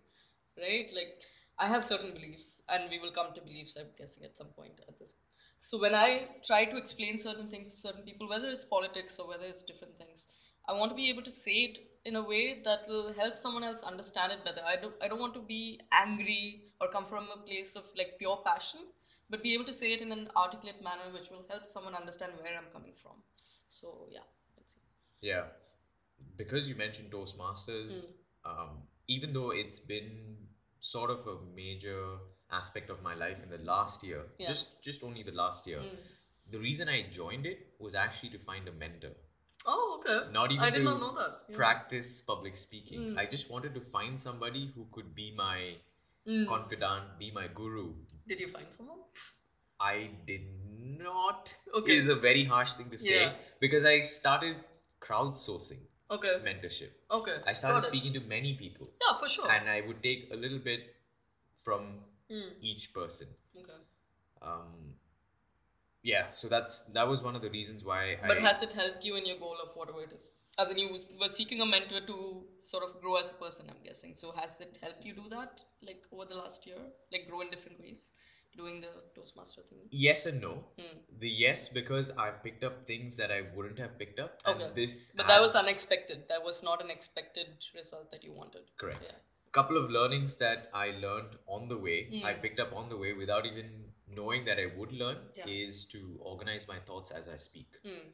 [0.59, 0.87] right?
[0.93, 1.21] Like,
[1.59, 3.77] I have certain beliefs, and we will come to beliefs.
[3.79, 5.13] I'm guessing at some point at this.
[5.59, 9.27] So when I try to explain certain things to certain people, whether it's politics or
[9.29, 10.27] whether it's different things,
[10.71, 13.65] I want to be able to say it in a way that will help someone
[13.65, 14.63] else understand it better.
[14.73, 16.45] I don't I don't want to be angry
[16.81, 18.81] or come from a place of like pure passion,
[19.31, 22.39] but be able to say it in an articulate manner which will help someone understand
[22.43, 23.23] where I'm coming from.
[23.69, 24.83] So yeah, that's it.
[25.21, 25.45] Yeah,
[26.37, 28.07] because you mentioned Toastmasters,
[28.45, 30.37] um, even though it's been
[30.81, 32.19] sort of a major
[32.51, 34.49] aspect of my life in the last year, Yeah.
[34.49, 35.99] just just only the last year, Mm.
[36.51, 39.15] the reason I joined it was actually to find a mentor,
[39.67, 40.33] Oh, okay.
[40.33, 41.41] not even I did not know that.
[41.49, 41.57] Yeah.
[41.57, 43.01] practice public speaking.
[43.01, 43.19] Mm.
[43.19, 45.77] I just wanted to find somebody who could be my
[46.27, 46.47] Mm.
[46.49, 47.95] confidant, be my guru.
[48.29, 48.99] Did you find someone?
[49.81, 50.43] I did
[50.99, 51.55] not.
[51.75, 51.97] Okay.
[51.97, 53.33] Is a very harsh thing to say Yeah.
[53.61, 54.57] because I started
[55.01, 55.81] crowdsourcing
[56.11, 56.35] Okay.
[56.49, 56.91] mentorship.
[57.11, 57.37] Okay.
[57.47, 57.89] I started it.
[57.89, 58.89] speaking to many people.
[59.03, 59.51] Yeah, for sure.
[59.51, 60.95] and I would take a little bit
[61.65, 62.51] from Mm.
[62.63, 63.29] each person.
[63.57, 63.79] Okay.
[64.43, 64.95] Um,
[66.03, 69.05] yeah, so that's that was one of the reasons why But I has it helped
[69.05, 70.23] you in your goal of whatever it is?
[70.59, 73.69] As in, you was- were seeking a mentor to sort of grow as a person,
[73.71, 74.15] I'm guessing.
[74.15, 76.79] So has it helped you do that, like over the last year,
[77.13, 78.11] like grow in different ways,
[78.57, 79.87] doing the Toastmaster thing?
[79.91, 80.65] yes and no.
[80.79, 80.99] Hmm.
[81.19, 84.73] The yes because I've picked up things that I wouldn't have picked up, and Okay.
[84.75, 86.29] this But that was unexpected.
[86.29, 88.65] That was not an expected result that you wanted.
[88.79, 89.03] Correct.
[89.05, 89.17] Yeah.
[89.47, 92.25] A couple of learnings that I learned on the way, Hmm.
[92.25, 95.47] I picked up on the way without even knowing that I would learn, Yeah.
[95.47, 97.69] is to organize my thoughts as I speak.
[97.83, 98.09] Hmm.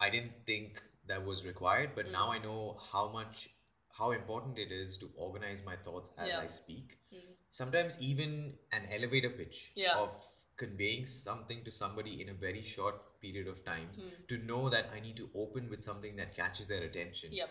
[0.00, 2.12] I didn't think that was required, but Mm.
[2.12, 3.48] now I know how much
[3.96, 6.40] how important it is to organize my thoughts as Yeah.
[6.40, 6.96] I speak.
[7.10, 7.34] Hmm.
[7.52, 9.96] Sometimes even an elevator pitch Yeah.
[9.96, 14.24] of conveying something to somebody in a very short period of time Hmm.
[14.32, 17.50] to know that I need to open with something that catches their attention, Yep.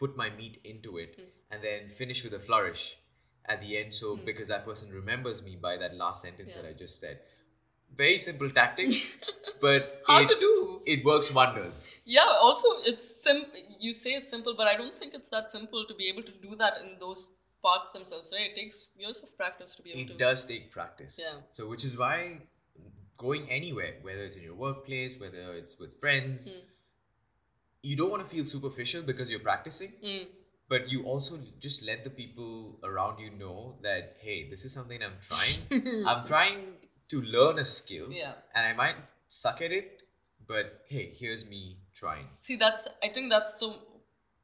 [0.00, 1.30] put my meat into it, Mm.
[1.50, 2.96] and then finish with a flourish
[3.46, 4.24] at the end so Mm.
[4.24, 7.18] because that person remembers me by that last sentence that I just said.
[7.96, 8.90] very simple tactic,
[9.60, 10.80] but Hard it, to do.
[10.86, 11.90] it works wonders.
[12.04, 13.46] Yeah, also it's sim.
[13.78, 16.32] You say it's simple, but I don't think it's that simple to be able to
[16.46, 17.30] do that in those
[17.62, 18.30] parts themselves.
[18.32, 18.50] Right?
[18.50, 20.14] It takes years of practice to be able It to.
[20.14, 21.18] It does take practice.
[21.18, 21.38] Yeah.
[21.50, 22.40] So, which is why
[23.16, 26.64] going anywhere, whether it's in your workplace, whether it's with friends, Mm.
[27.82, 30.26] you don't want to feel superficial because you're practicing, Mm.
[30.68, 35.02] But you also just let the people around you know that, hey, this is something
[35.02, 35.66] I'm trying.
[36.04, 36.78] I'm trying
[37.10, 38.34] to learn a skill, Yeah.
[38.54, 38.96] and I might
[39.28, 40.02] suck at it,
[40.46, 42.28] but hey, here's me trying.
[42.40, 43.78] See, that's I think that's the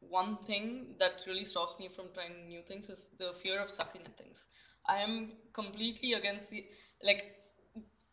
[0.00, 4.02] one thing that really stops me from trying new things is the fear of sucking
[4.06, 4.46] at things.
[4.86, 6.64] I am completely against the
[7.02, 7.24] like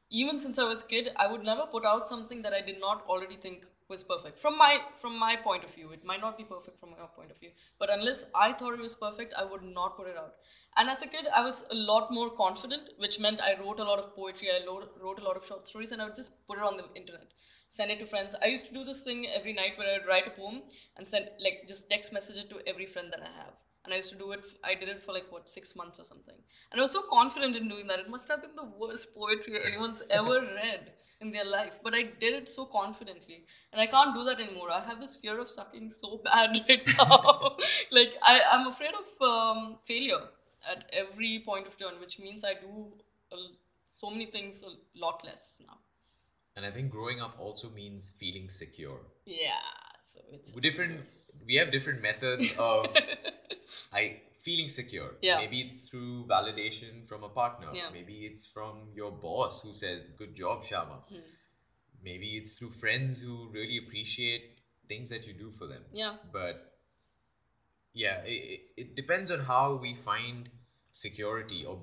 [0.09, 2.79] even since I was a kid, I would never put out something that I did
[2.79, 4.39] not already think was perfect.
[4.39, 7.31] From my from my point of view, it might not be perfect from your point
[7.31, 10.35] of view, but unless I thought it was perfect, I would not put it out.
[10.75, 13.83] And as a kid, I was a lot more confident, which meant I wrote a
[13.83, 16.31] lot of poetry, I lo- wrote a lot of short stories, and I would just
[16.47, 17.33] put it on the internet,
[17.69, 18.35] send it to friends.
[18.41, 20.61] I used to do this thing every night where I'd write a poem
[20.97, 23.53] and send like just text message it to every friend that I have.
[23.85, 24.41] And I used to do it.
[24.63, 26.35] I did it for like what six months or something.
[26.71, 27.99] And I was so confident in doing that.
[27.99, 31.73] It must have been the worst poetry anyone's ever read in their life.
[31.83, 34.69] But I did it so confidently, and I can't do that anymore.
[34.71, 37.57] I have this fear of sucking so bad right now.
[37.91, 40.29] like I, I'm afraid of um, failure
[40.69, 42.87] at every point of turn, which means I do
[43.31, 43.37] a,
[43.87, 45.77] so many things a lot less now.
[46.55, 48.99] And I think growing up also means feeling secure.
[49.25, 49.51] Yeah.
[50.13, 51.01] So it's different.
[51.45, 52.87] We have different methods of
[53.93, 54.17] I
[54.47, 55.09] feeling secure.
[55.21, 55.39] Yeah.
[55.39, 57.69] Maybe it's through validation from a partner.
[57.73, 57.89] Yeah.
[57.97, 61.25] Maybe it's from your boss who says, "Good job, Shyama." Hmm.
[62.09, 64.59] Maybe it's through friends who really appreciate
[64.93, 65.83] things that you do for them.
[66.03, 66.15] Yeah.
[66.37, 66.63] But
[67.93, 70.49] yeah, it, it depends on how we find
[70.91, 71.79] security or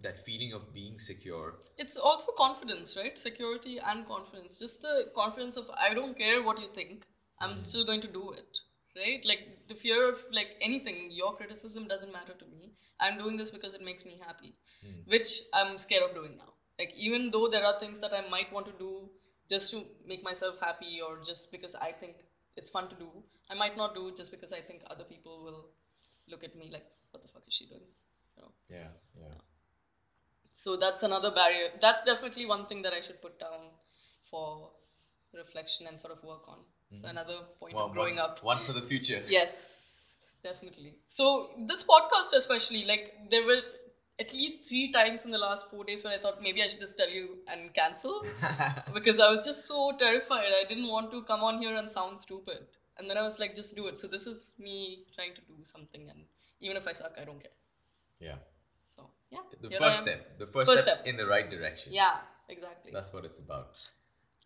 [0.00, 1.54] that feeling of being secure.
[1.76, 3.18] It's also confidence, right?
[3.18, 4.58] Security and confidence.
[4.58, 7.06] Just the confidence of I don't care what you think.
[7.38, 7.66] I'm Mhm.
[7.66, 8.60] still going to do it.
[8.96, 9.20] Right?
[9.24, 12.72] Like the fear of like anything, your criticism doesn't matter to me.
[12.98, 14.54] I'm doing this because it makes me happy.
[14.84, 15.06] Mm.
[15.06, 16.52] Which I'm scared of doing now.
[16.78, 19.08] Like even though there are things that I might want to do
[19.48, 22.16] just to make myself happy or just because I think
[22.56, 23.08] it's fun to do,
[23.48, 25.66] I might not do just because I think other people will
[26.28, 27.82] look at me like, what the fuck is she doing?
[28.36, 28.52] You know?
[28.68, 29.34] Yeah, yeah.
[30.54, 31.68] So that's another barrier.
[31.80, 33.70] That's definitely one thing that I should put down
[34.30, 34.70] for
[35.34, 36.58] reflection and sort of work on.
[36.90, 37.10] So Mhm.
[37.10, 38.42] another point of growing one, up.
[38.42, 39.22] One for the future.
[39.28, 40.98] Yes, definitely.
[41.06, 43.60] So this podcast especially, like there were
[44.18, 46.80] at least three times in the last four days when I thought maybe I should
[46.80, 48.20] just tell you and cancel
[48.94, 50.52] because I was just so terrified.
[50.52, 52.66] I didn't want to come on here and sound stupid.
[52.98, 53.96] And then I was like, just do it.
[53.96, 56.26] So this is me trying to do something, and
[56.60, 57.56] even if I suck, I don't care.
[58.20, 58.36] yeah.
[58.96, 59.40] So yeah.
[59.62, 60.38] The first step.
[60.38, 61.06] The first, First step, step.
[61.06, 61.92] in the right direction.
[61.92, 62.18] Yeah,
[62.48, 62.92] exactly.
[62.92, 63.78] That's what it's about.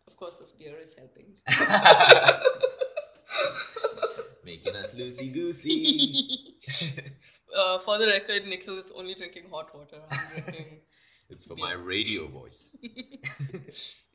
[0.07, 1.33] Of course, this beer is helping.
[4.43, 6.55] Making us loosey goosey.
[7.55, 10.01] uh, for the record, Nikhil is only drinking hot water.
[10.11, 10.81] I'm drinking.
[11.29, 12.77] it's for my radio voice.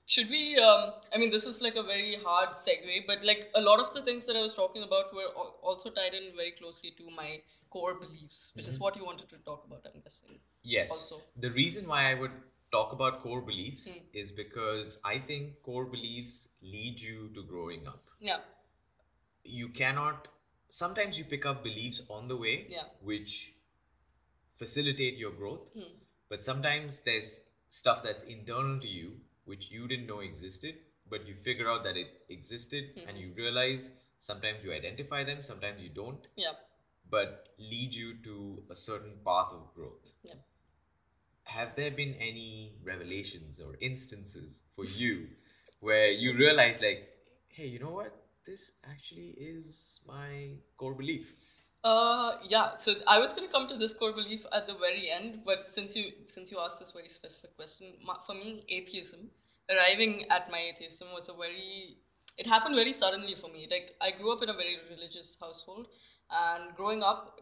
[0.07, 0.57] Should we?
[0.59, 3.93] Um, I mean, this is like a very hard segue, but like a lot of
[3.95, 5.28] the things that I was talking about were
[5.62, 8.80] also tied in very closely to my core beliefs, which is Mhm.
[8.80, 9.86] what you wanted to talk about.
[9.86, 10.41] I'm guessing.
[10.62, 10.91] Yes.
[10.91, 11.22] Also.
[11.36, 12.32] The reason why I would
[12.72, 13.98] talk about core beliefs Hmm.
[14.12, 18.02] is because I think core beliefs lead you to growing up.
[18.20, 18.40] Yeah.
[19.44, 20.28] You cannot,
[20.70, 22.84] sometimes you pick up beliefs on the way Yeah.
[23.00, 23.54] which
[24.58, 25.92] facilitate your growth, Hmm.
[26.28, 30.76] but sometimes there's stuff that's internal to you which you didn't know existed,
[31.08, 33.20] but you figure out that it existed and Mhm.
[33.20, 36.54] you realize sometimes you identify them, sometimes you don't, Yeah.
[37.10, 40.14] but lead you to a certain path of growth.
[40.22, 40.34] Yeah.
[41.55, 45.26] Have there been any revelations or instances for you
[45.80, 47.09] where you realize, like,
[47.48, 48.12] hey, you know what?
[48.46, 51.26] This actually is my core belief.
[51.84, 52.76] Uh, yeah.
[52.76, 55.96] So I was gonna come to this core belief at the very end, but since
[55.96, 57.94] you since you asked this very specific question,
[58.26, 59.30] for me, atheism,
[59.70, 61.96] arriving at my atheism was a very
[62.36, 63.66] it happened very suddenly for me.
[63.70, 65.88] Like I grew up in a very religious household,
[66.31, 67.39] and growing up,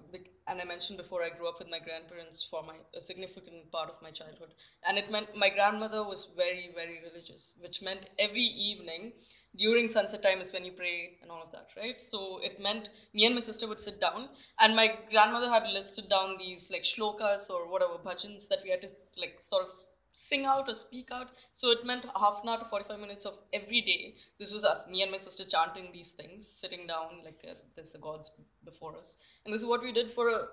[0.46, 3.88] and I mentioned before, I grew up with my grandparents for my a significant part
[3.88, 4.52] of my childhood,
[4.84, 9.12] and it meant my grandmother was very very religious, which meant every evening
[9.56, 12.00] during sunset time is when you pray and all of that, right?
[12.00, 14.28] So it meant me and my sister would sit down,
[14.58, 18.80] and my grandmother had listed down these like shlokas or whatever bhajans that we had
[18.82, 19.70] to like sort of
[20.12, 21.28] sing out or speak out.
[21.52, 24.14] So it meant half an hour to 45 minutes of every day.
[24.38, 27.90] This was us, me and my sister chanting these things, sitting down like uh, there's
[27.92, 28.30] the gods
[28.64, 29.16] before us.
[29.44, 30.44] And this is what we did for uh,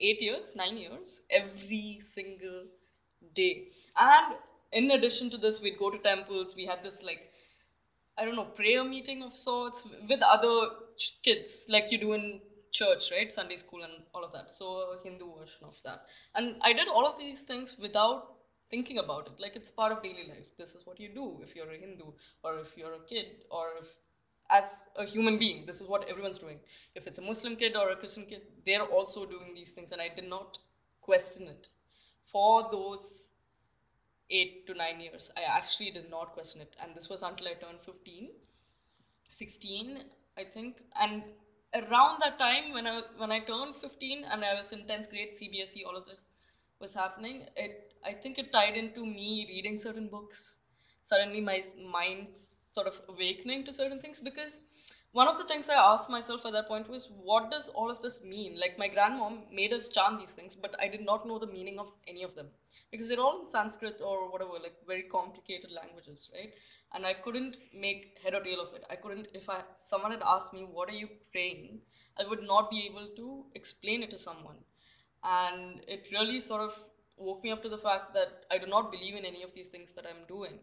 [0.00, 2.64] eight years, nine years, every single
[3.34, 3.64] day.
[3.96, 4.34] And
[4.72, 6.54] in addition to this, we'd go to temples.
[6.56, 7.30] We had this like
[8.16, 10.68] I don't know prayer meeting of sorts with other
[10.98, 12.40] ch- kids, like you do in
[12.72, 13.30] church, right?
[13.32, 14.54] Sunday school and all of that.
[14.54, 16.00] So a Hindu version of that.
[16.34, 18.33] And I did all of these things without
[18.74, 19.40] thinking about it.
[19.40, 20.48] Like it's part of daily life.
[20.58, 22.06] This is what you do if you're a Hindu
[22.42, 23.86] or if you're a kid or if
[24.50, 26.58] as a human being, this is what everyone's doing.
[26.94, 30.02] If it's a Muslim kid or a Christian kid, they're also doing these things, and
[30.02, 30.58] I did not
[31.00, 31.68] question it
[32.30, 33.32] for those
[34.30, 35.30] eight to nine years.
[35.36, 38.28] I actually did not question it, and this was until I turned 15,
[39.30, 39.98] 16,
[40.36, 41.22] I think, and
[41.74, 45.34] around that time when I when I turned 15 and I was in 10th grade
[45.40, 46.20] CBSE, all of this
[46.80, 47.46] was happening.
[47.56, 50.58] It I think it tied into me reading certain books.
[51.08, 52.28] Suddenly, my mind
[52.72, 54.52] sort of awakening to certain things because
[55.12, 58.02] one of the things I asked myself at that point was, what does all of
[58.02, 58.58] this mean?
[58.58, 61.78] Like my grandmom made us chant these things, but I did not know the meaning
[61.78, 62.48] of any of them
[62.90, 66.52] because they're all in Sanskrit or whatever, like very complicated languages, right?
[66.92, 68.84] And I couldn't make head or tail of it.
[68.90, 71.80] I couldn't if I someone had asked me, "What are you praying?"
[72.18, 74.58] I would not be able to explain it to someone,
[75.22, 76.74] and it really sort of
[77.16, 79.68] woke me up to the fact that I do not believe in any of these
[79.68, 80.58] things that I'm doing.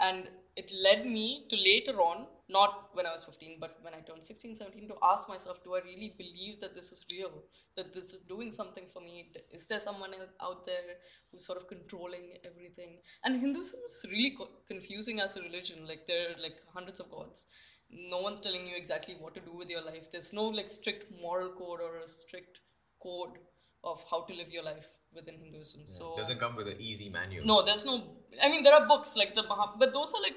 [0.00, 4.00] And it led me to later on not when i was 15 but when i
[4.00, 7.42] turned 16 17 to ask myself do i really believe that this is real?
[7.76, 9.30] That this is doing something for me?
[9.50, 10.96] Is there someone out there
[11.30, 12.98] who's sort of controlling everything?
[13.24, 15.86] And hinduism is really co- confusing as a religion.
[15.86, 17.46] Like there are like hundreds of gods.
[17.90, 20.04] No one's telling you exactly what to do with your life.
[20.12, 22.58] There's no like strict moral code or a strict
[23.02, 23.38] code
[23.84, 25.82] of how to live your life within Hinduism.
[25.86, 27.46] Yeah, So it doesn't come with an easy manual.
[27.46, 28.02] no, there's no.
[28.42, 30.36] I mean, there are books like the Maha, but those are like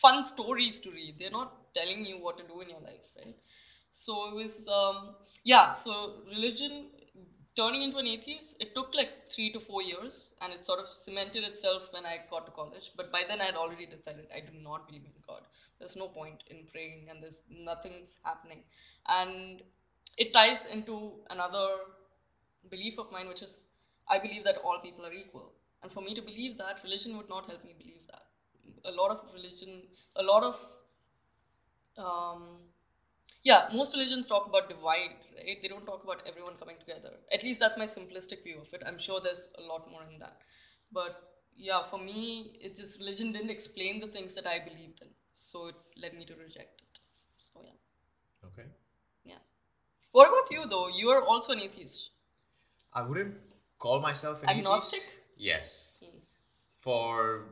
[0.00, 1.16] fun stories to read.
[1.18, 3.34] They're not telling you what to do in your life, right?
[3.90, 5.72] So it was, um, yeah.
[5.72, 6.86] So religion
[7.56, 10.86] turning into an atheist, it took like three to four years, and it sort of
[10.92, 12.90] cemented itself when I got to college.
[12.96, 15.40] But by then, I had already decided I do not believe in God.
[15.78, 18.62] There's no point in praying, and there's nothing's happening,
[19.08, 19.62] and
[20.18, 21.68] it ties into another
[22.70, 23.66] belief of mine, which is
[24.08, 25.52] I believe that all people are equal.
[25.82, 28.22] And for me to believe that, religion would not help me believe that.
[28.84, 29.86] A lot of religion,
[30.16, 30.56] a lot of,
[31.98, 32.60] um,
[33.42, 35.60] yeah, most religions talk about divide, right?
[35.62, 37.12] They don't talk about everyone coming together.
[37.32, 38.82] At least that's my simplistic view of it.
[38.86, 40.38] I'm sure there's a lot more in that.
[40.92, 41.14] But
[41.56, 45.08] yeah, for me, it just religion didn't explain the things that I believed in.
[45.32, 46.98] So it led me to reject it.
[47.52, 47.72] So yeah.
[48.44, 48.66] Okay.
[49.24, 49.38] Yeah.
[50.12, 50.88] What about you though?
[50.88, 52.10] You are also an atheist.
[52.92, 53.36] I wouldn't
[53.86, 55.00] call myself an Agnostic?
[55.02, 55.18] atheist.
[55.36, 55.98] Yes.
[56.80, 57.44] For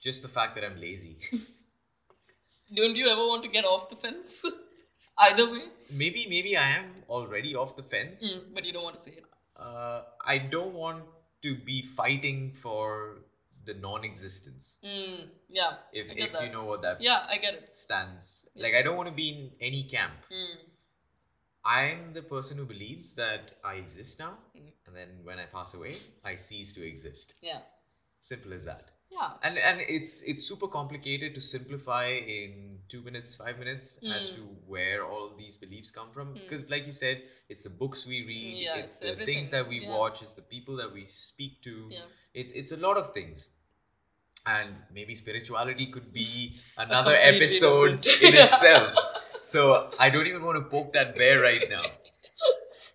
[0.00, 1.18] just the fact that I'm lazy.
[2.74, 4.42] Don't you ever want to get off the fence?
[5.18, 5.64] Either way.
[5.90, 8.22] maybe maybe I am already off the fence.
[8.22, 9.24] Mm, but you don't want to say it.
[9.56, 11.04] Uh, I don't want
[11.42, 13.20] to be fighting for
[13.64, 14.78] the non-existence.
[14.84, 15.74] Mm, yeah.
[15.92, 16.42] If if that.
[16.42, 17.70] you know what that Yeah, I get it.
[17.74, 18.48] stands.
[18.56, 18.64] Yeah.
[18.66, 20.18] Like I don't want to be in any camp.
[20.32, 20.58] Mm,
[21.64, 24.72] I'm the person who believes that I exist now, Mm.
[24.86, 27.34] and then when I pass away, I cease to exist.
[27.40, 27.60] yeah.
[28.20, 28.90] Simple as that.
[29.10, 29.32] Yeah.
[29.42, 34.34] And and it's it's super complicated to simplify in two minutes, five minutes as Mm.
[34.36, 36.34] to where all these beliefs come from.
[36.34, 36.40] Mm.
[36.40, 39.36] Because like you said, it's the books we read, Yeah, it's it's the everything.
[39.36, 39.90] things that we Yeah.
[39.90, 41.88] watch, it's the people that we speak to.
[41.90, 42.06] Yeah.
[42.34, 43.50] It's it's a lot of things.
[44.46, 48.94] And maybe spirituality could be another episode in itself.
[49.46, 51.82] So I don't even want to poke that bear right now.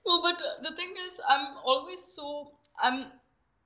[0.06, 3.08] Well, but uh, the thing is, I'm always so I'm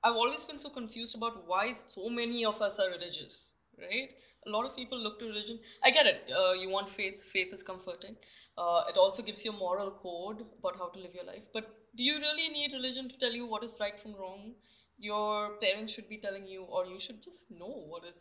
[0.02, 4.10] I've always been so confused about why so many of us are religious, right?
[4.46, 5.58] A lot of people look to religion.
[5.82, 6.30] I get it.
[6.36, 7.22] Uh, you want faith.
[7.32, 8.16] Faith is comforting.
[8.58, 11.42] Uh, it also gives you a moral code about how to live your life.
[11.52, 11.64] But
[11.96, 14.52] do you really need religion to tell you what is right from wrong?
[14.98, 18.14] Your parents should be telling you, or you should just know what is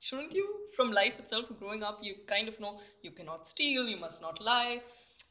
[0.00, 0.46] shouldn't you?
[0.76, 4.40] From life itself growing up you kind of know you cannot steal you must not
[4.40, 4.80] lie.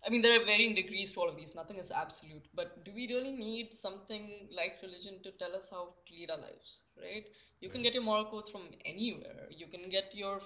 [0.06, 1.56] I mean there are varying degrees to all of these.
[1.56, 2.46] Nothing is absolute.
[2.56, 6.38] But do we really need something like religion to tell us how to lead our
[6.38, 7.26] lives right?
[7.62, 9.48] You can get your moral codes from anywhere.
[9.50, 10.40] You can get your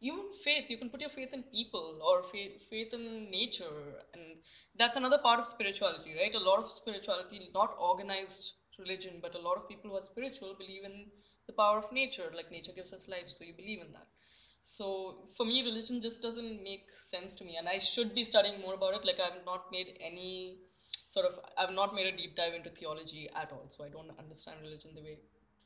[0.00, 0.66] even faith.
[0.68, 4.04] You can put your faith in people or faith, faith in nature.
[4.14, 4.22] And
[4.78, 6.34] that's another part of spirituality right?
[6.34, 10.54] A lot of spirituality not organized religion but a lot of people who are spiritual
[10.58, 11.06] believe in
[11.50, 14.08] the power of nature like nature gives us life so you believe in that
[14.62, 14.88] so
[15.36, 18.74] for me religion just doesn't make sense to me and i should be studying more
[18.74, 20.58] about it like i've not made any
[21.14, 24.12] sort of i've not made a deep dive into theology at all so i don't
[24.18, 25.18] understand religion the way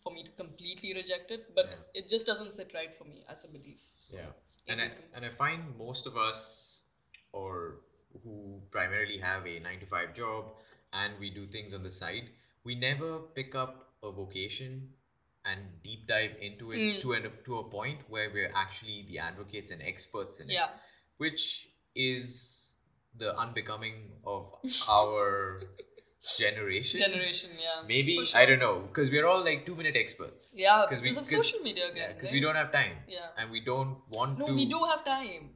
[0.03, 1.82] for me to completely reject it but Yeah.
[1.95, 4.32] it just doesn't sit right for me as a belief so Yeah.
[4.68, 6.80] And I, and I find most of us,
[7.32, 7.80] or
[8.22, 10.53] who primarily have a nine to five job
[10.93, 12.30] and we do things on the side,
[12.64, 14.89] we never pick up a vocation
[15.45, 17.01] and deep dive into it Mm.
[17.03, 20.61] to an, to a point where we're actually the advocates and experts in it,
[21.18, 22.72] which is
[23.16, 24.47] the unbecoming of
[24.88, 25.61] our
[26.36, 26.99] generation.
[27.01, 27.82] Generation, yeah.
[27.86, 30.51] Maybe For I don't know because we're all like two minute experts.
[30.53, 32.09] Yeah, 'Cause we because of social media Yeah, again.
[32.14, 32.32] because right?
[32.34, 33.28] we don't have time Yeah.
[33.36, 34.51] and we don't want No, to.
[34.53, 35.51] No, we do have time.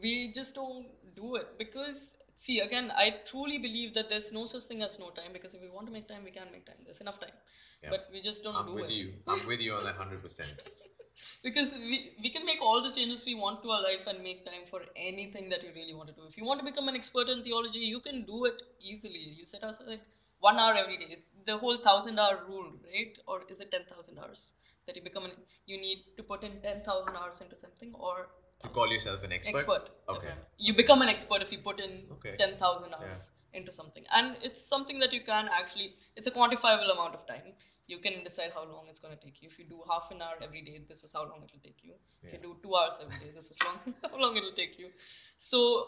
[0.00, 1.96] We just don't do it because
[2.38, 5.60] see again, I truly believe that there's no such thing as no time because if
[5.62, 6.76] we want to make time, we can make time.
[6.84, 7.36] There's enough time,
[7.82, 7.90] Yeah.
[7.90, 8.62] but we just don't do it.
[8.62, 9.14] I'm do with it you.
[9.26, 10.62] I'm with you on that hundred percent.
[11.42, 14.44] because we we can make all the changes we want to our life and make
[14.44, 16.26] time for anything that you really want to do.
[16.28, 19.24] If you want to become an expert in theology, you can do it easily.
[19.38, 20.00] You set aside
[20.40, 21.08] one hour every day.
[21.16, 23.16] It's the whole thousand hour rule, right?
[23.26, 24.52] Or is it ten thousand hours
[24.86, 25.32] that you become an?
[25.66, 28.28] You need to put in ten thousand hours into something or
[28.62, 29.58] To call yourself an expert.
[29.58, 29.90] expert.
[30.08, 30.32] Okay.
[30.58, 32.36] You become an expert if you put in Okay.
[32.38, 34.04] 10,000 hours into something.
[34.12, 37.54] And it's something that you can actually, it's a quantifiable amount of time.
[37.86, 39.48] You can decide how long it's going to take you.
[39.48, 41.82] If you do half an hour every day, this is how long it will take
[41.82, 41.94] you.
[42.22, 44.78] If you do two hours every day, this is long, how long it will take
[44.78, 44.90] you.
[45.38, 45.86] So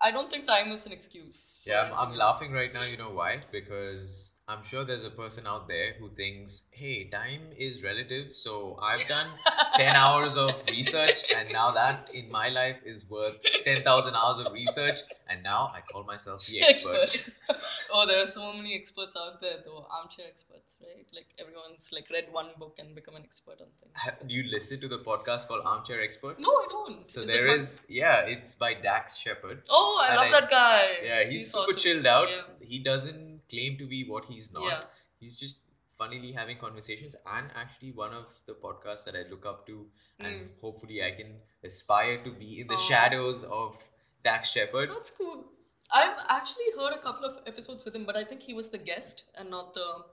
[0.00, 1.60] I don't think time is an excuse.
[1.64, 2.84] Yeah, I'm, I'm laughing right now.
[2.84, 3.40] You know why?
[3.52, 8.32] Because I'm sure there's a person out there who thinks, hey, time is relative.
[8.32, 9.28] So I've done
[9.76, 14.50] 10 hours of research, and now that in my life is worth 10,000 hours of
[14.54, 16.96] research, and now I call myself the expert.
[17.02, 17.32] expert.
[17.92, 19.86] oh, there are so many experts out there, though.
[19.90, 21.06] Armchair experts, right?
[21.14, 23.92] Like everyone's like read one book and become an expert on things.
[23.96, 26.40] Ha- Do you listen to the podcast called Armchair Expert?
[26.40, 27.06] No, I don't.
[27.08, 27.58] So Is there
[27.90, 29.62] yeah, it's by Dax Shepard.
[29.68, 30.88] Oh, I and love I- that guy.
[31.04, 31.76] Yeah, he's, super awesome.
[31.78, 32.28] chilled out.
[32.30, 32.42] Yeah.
[32.66, 34.64] He doesn't claim to be what he's not.
[34.64, 34.82] Yeah.
[35.20, 35.58] He's just
[35.98, 39.86] funnily having conversations and actually one of the podcasts that I look up to
[40.20, 40.60] and Mm.
[40.60, 41.32] hopefully I can
[41.64, 42.88] aspire to be in the Aw.
[42.88, 43.76] shadows of
[44.24, 44.90] Dax Shepard.
[44.90, 45.44] That's cool.
[45.90, 48.78] I've actually heard a couple of episodes with him, but I think he was the
[48.78, 50.04] guest and not the.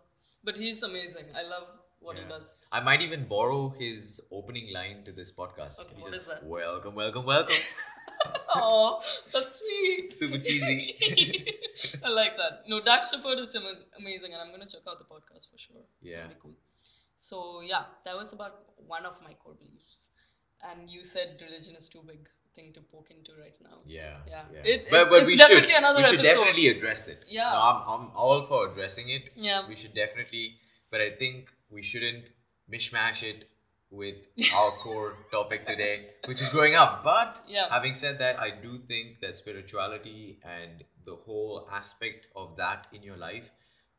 [0.43, 1.25] But he's amazing.
[1.35, 1.67] I love
[1.99, 2.53] what he does.
[2.71, 5.79] I might even borrow his opening line to this podcast.
[5.79, 6.43] Okay, what says, is that?
[6.45, 7.55] Welcome, welcome, welcome.
[8.57, 9.01] Oh,
[9.33, 10.13] that's sweet.
[10.13, 10.95] Super cheesy.
[12.03, 12.61] I like that.
[12.67, 13.53] No, Dax Shepard is
[13.99, 15.81] amazing, and I'm gonna check out the podcast for sure.
[16.01, 16.21] Yeah.
[16.21, 16.53] That'd be cool.
[17.17, 20.11] So yeah, that was about one of my core beliefs.
[20.63, 23.79] And you said religion is too big thing to poke into right now.
[23.85, 24.17] Yeah.
[24.27, 24.43] Yeah.
[24.53, 24.61] yeah.
[24.63, 26.35] It- but but it's we definitely should, another we should episode.
[26.39, 27.25] definitely address it.
[27.27, 27.51] Yeah.
[27.51, 29.29] No, I'm, I'm all for addressing it.
[29.35, 29.67] Yeah.
[29.67, 30.55] We should definitely,
[30.91, 32.29] but I think we shouldn't
[32.71, 33.45] mishmash it
[33.95, 34.15] with
[34.53, 37.03] our core topic today, which is growing up.
[37.03, 37.67] But Yeah.
[37.69, 43.03] having said that, I do think that spirituality and the whole aspect of that in
[43.03, 43.49] your life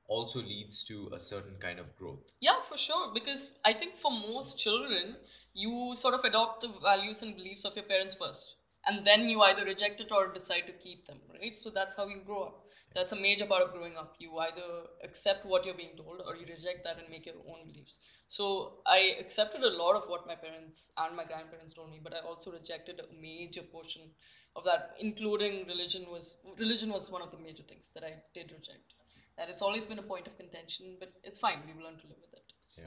[0.09, 2.23] also leads to a certain kind of growth.
[2.41, 3.09] Yeah, for sure.
[3.13, 5.19] Because I think for most children,
[5.53, 8.57] you sort of adopt the values and beliefs of your parents first.
[8.87, 11.57] And then you either reject it or decide to keep them, right?
[11.57, 12.65] So that's how you grow up.
[12.95, 14.15] That's a major part of growing up.
[14.19, 17.67] You either accept what you're being told or you reject that and make your own
[17.67, 17.99] beliefs.
[18.27, 22.15] So I accepted a lot of what my parents and my grandparents told me, but
[22.15, 24.11] I also rejected a major portion
[24.57, 28.53] of that, including religion was religion was one of the major things that I did
[28.53, 28.95] reject.
[29.37, 31.63] That it's always been a point of contention, but it's fine.
[31.67, 32.53] We've learned to live with it.
[32.67, 32.83] So,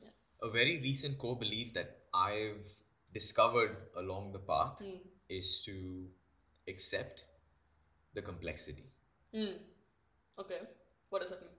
[0.00, 0.10] Yeah.
[0.42, 2.64] A very recent core belief that I've
[3.12, 5.00] discovered along the path Mm.
[5.28, 6.08] is to
[6.68, 7.24] accept
[8.14, 8.84] the complexity.
[9.34, 9.54] Mm.
[10.38, 10.60] Okay.
[11.10, 11.50] What does that mean?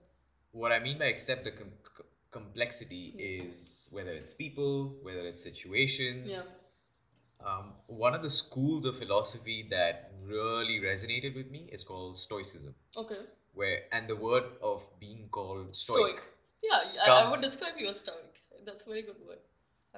[0.52, 3.48] What I mean by accept the com- c- complexity Mm.
[3.48, 6.28] is whether it's people, whether it's situations.
[6.28, 6.42] Yeah.
[7.44, 12.74] Um, one of the schools of philosophy that really resonated with me is called Stoicism,
[12.96, 13.18] Okay.
[13.52, 16.20] where and the word of being called Stoic.
[16.62, 18.40] Yeah, I, I would describe you as stoic.
[18.64, 19.40] That's a very good word.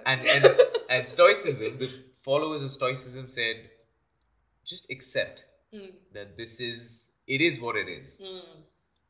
[0.06, 0.56] And and
[0.88, 1.90] and Stoicism, the
[2.22, 3.68] followers of Stoicism said,
[4.64, 5.44] just accept
[5.74, 5.90] Mm.
[6.12, 8.20] that this is it is what it is.
[8.20, 8.42] Mm.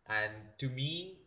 [0.06, 1.18] And to me,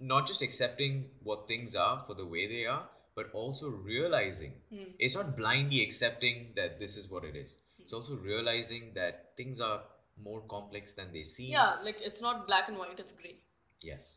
[0.00, 4.94] not just accepting what things are for the way they are, but also realizing Mm.
[4.98, 7.58] it's not blindly accepting that this is what it is.
[7.78, 9.82] It's also realizing that things are
[10.16, 11.50] more complex than they seem.
[11.50, 13.36] Yeah, like it's not black and white, it's gray.
[13.82, 14.16] Yes.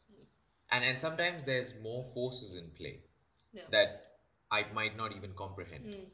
[0.71, 2.95] And and sometimes there's more forces in play
[3.53, 3.67] Yeah.
[3.71, 4.17] that
[4.51, 5.85] I might not even comprehend.
[5.85, 6.05] Mm.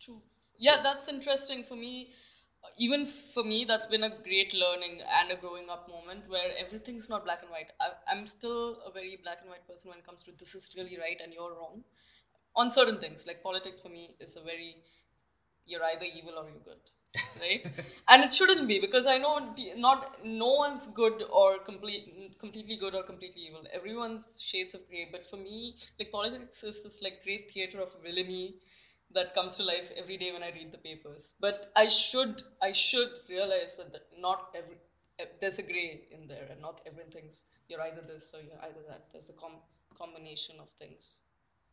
[0.00, 0.20] True.
[0.58, 2.10] Yeah, that's interesting for me.
[2.76, 7.08] Even for me, that's been a great learning and a growing up moment where everything's
[7.08, 7.70] not black and white.
[7.80, 10.70] I, I'm still a very black and white person when it comes to this is
[10.76, 11.84] really right and you're wrong
[12.56, 13.26] on certain things.
[13.26, 14.76] Like politics for me is a very
[15.66, 16.80] you're either evil or you're good,
[17.40, 17.64] right?
[18.08, 22.94] and it shouldn't be because I know not no one's good or complete completely good
[22.94, 23.62] or completely evil.
[23.72, 25.08] Everyone's shades of gray.
[25.10, 28.56] But for me, like politics is this like great theater of villainy
[29.14, 31.32] that comes to life every day when I read the papers.
[31.40, 34.76] But I should I should realize that, that not every
[35.18, 38.82] eh, there's a gray in there and not everything's you're either this or you're either
[38.88, 39.06] that.
[39.12, 39.52] There's a com
[39.96, 41.18] combination of things.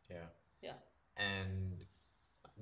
[0.10, 0.28] Yeah.
[0.62, 0.78] Yeah.
[1.18, 1.84] And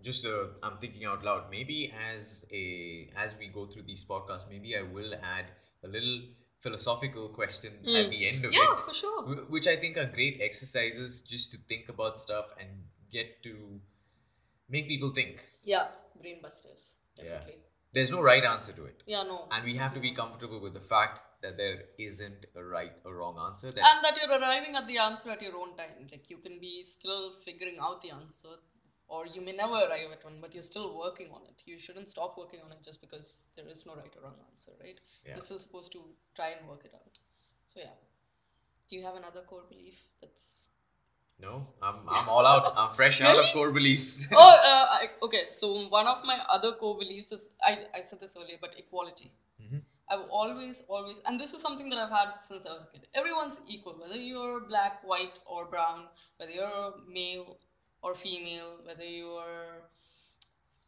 [0.02, 1.50] just uh, I'm thinking out loud.
[1.52, 5.46] Maybe as a as we go through these podcasts, maybe I will add
[5.84, 6.22] a little
[6.62, 8.10] philosophical question at Mm.
[8.10, 9.24] the end of Yeah, it, for sure.
[9.56, 12.70] which I think are great exercises just to think about stuff and
[13.12, 13.80] get to
[14.70, 15.38] make people think.
[15.64, 15.88] Yeah,
[16.22, 17.00] brain busters.
[17.16, 17.24] Yeah.
[17.40, 17.64] Definitely.
[17.94, 19.48] There's no right answer to it, Yeah, no.
[19.52, 23.16] and we have to be comfortable with the fact that there isn't a right or
[23.16, 23.72] wrong answer.
[23.72, 26.08] That and that you're arriving at the answer at your own time.
[26.12, 28.56] Like you can be still figuring out the answer,
[29.08, 31.64] or you may never arrive at one, but you're still working on it.
[31.66, 34.72] You shouldn't stop working on it just because there is no right or wrong answer,
[34.80, 35.00] right?
[35.26, 35.34] Yeah.
[35.34, 36.02] You're still supposed to
[36.36, 37.18] try and work it out.
[37.70, 37.96] So yeah.
[38.88, 40.68] Do you have another core belief that's
[41.42, 42.74] no, I'm I'm all out.
[42.76, 44.28] I'm fresh out of core beliefs.
[44.32, 45.44] oh, uh, I, okay.
[45.48, 49.32] So one of my other core beliefs is I, I said this earlier, but equality.
[49.62, 49.82] Mhm.
[50.12, 53.08] I've always, always, and this is something that I've had since I was a kid.
[53.14, 57.58] Everyone's equal, whether you're black, white, or brown, whether you're male
[58.02, 59.84] or female, whether you're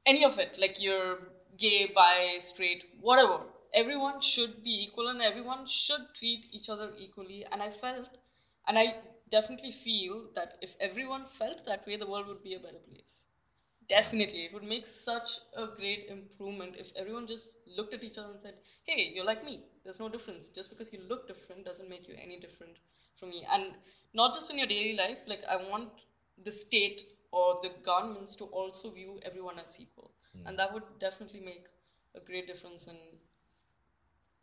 [0.05, 1.17] any of it, like you're
[1.57, 3.39] gay, bi, straight, whatever.
[3.73, 7.45] Everyone should be equal and everyone should treat each other equally.
[7.51, 8.09] And I felt,
[8.67, 8.95] and I
[9.31, 13.29] definitely feel that if everyone felt that way, the world would be a better place.
[13.89, 18.31] Definitely, it would make such a great improvement if everyone just looked at each other
[18.31, 19.63] and said, Hey, you're like me.
[19.83, 20.49] There's no difference.
[20.49, 22.77] Just because you look different doesn't make you any different
[23.19, 23.45] from me.
[23.51, 23.73] And
[24.13, 25.89] not just in your daily life, like, I want
[26.43, 27.01] the state
[27.31, 30.11] or the governments to also view everyone as equal.
[30.33, 30.45] Hmm.
[30.45, 31.65] And that would definitely make
[32.15, 32.95] a great difference in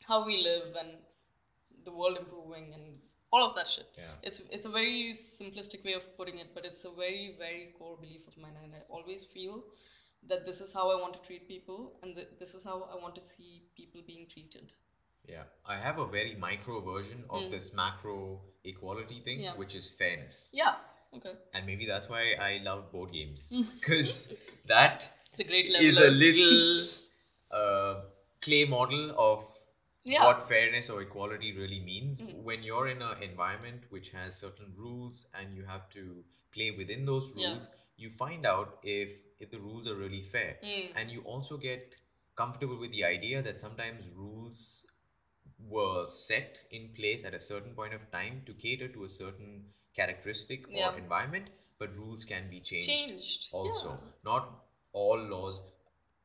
[0.07, 0.99] how we live and
[1.85, 2.99] the world improving and
[3.31, 3.87] all of that shit.
[3.97, 4.15] Yeah.
[4.23, 7.97] It's it's a very simplistic way of putting it, but it's a very very core
[8.01, 9.63] belief of mine, and I always feel
[10.29, 12.97] that this is how I want to treat people, and th- this is how I
[12.97, 14.73] want to see people being treated.
[15.27, 19.41] Yeah, I have a very micro version of this macro equality thing.
[19.41, 19.55] Yeah.
[19.57, 20.49] which is fairness.
[20.53, 20.77] Yeah.
[21.15, 21.33] Okay.
[21.55, 23.53] And maybe that's why I love board games.
[23.81, 24.33] Because
[24.67, 25.87] that It's a great level.
[25.89, 26.87] is a little
[27.51, 27.95] uh,
[28.43, 29.45] clay model of
[30.09, 30.25] Yeah.
[30.25, 32.21] what fairness or equality really means.
[32.21, 32.43] Mhm.
[32.45, 37.05] When you're in an environment which has certain rules and you have to play within
[37.05, 37.55] those Yeah.
[37.55, 40.57] rules, you find out if, if the rules are really fair.
[40.63, 40.93] Mm.
[40.97, 41.97] And you also get
[42.37, 44.87] comfortable with the idea that sometimes rules
[45.59, 49.65] were set in place at a certain point of time to cater to a certain
[49.95, 50.91] characteristic Yeah.
[50.91, 53.49] or environment, but rules can be changed, Changed.
[53.53, 54.01] also.
[54.01, 54.11] Yeah.
[54.25, 54.51] Not
[54.93, 55.63] all laws,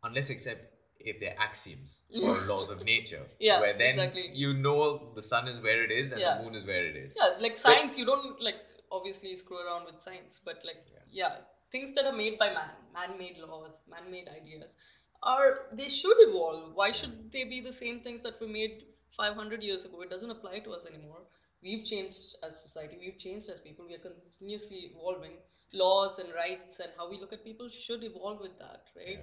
[0.03, 0.72] unless except
[1.03, 4.31] if they're axioms or laws of nature, Yeah, where then exactly.
[4.33, 6.37] you know the sun is where it is and Yeah.
[6.37, 7.15] the moon is where it is.
[7.19, 8.55] Yeah, like science, you don't like
[8.91, 11.37] obviously screw around with science, but like yeah,
[11.71, 14.75] things that are made by man, man-made laws, man-made ideas,
[15.23, 16.73] are they should evolve.
[16.75, 18.83] Why should they be the same things that were made
[19.17, 20.01] 500 years ago?
[20.01, 21.21] It doesn't apply to us anymore.
[21.61, 22.97] We've changed as society.
[22.99, 23.85] We've changed as people.
[23.87, 25.37] We are continuously evolving.
[25.73, 29.19] Laws and rights and how we look at people should evolve with that, right?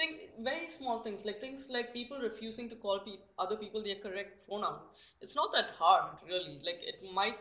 [0.00, 3.96] Think very small things like things like people refusing to call pe- other people their
[4.06, 4.78] correct pronoun
[5.20, 6.58] it's not that hard really.
[6.64, 7.38] Like it might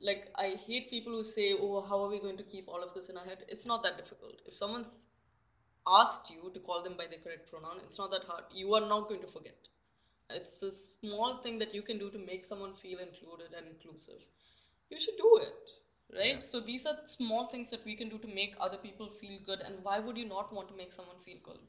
[0.00, 2.94] like i hate people who say oh how are we going to keep all of
[2.94, 3.44] this in our head?
[3.48, 4.40] It's not that difficult.
[4.46, 5.06] If someone's
[5.86, 8.44] asked you to call them by their correct pronoun it's not that hard.
[8.52, 9.68] You are not going to forget.
[10.30, 14.20] It's a small thing that you can do to make someone feel included and inclusive.
[14.90, 15.54] You should do it
[16.16, 16.44] right?
[16.44, 19.60] So these are small things that we can do to make other people feel good
[19.60, 21.60] and why would you not want to make someone feel good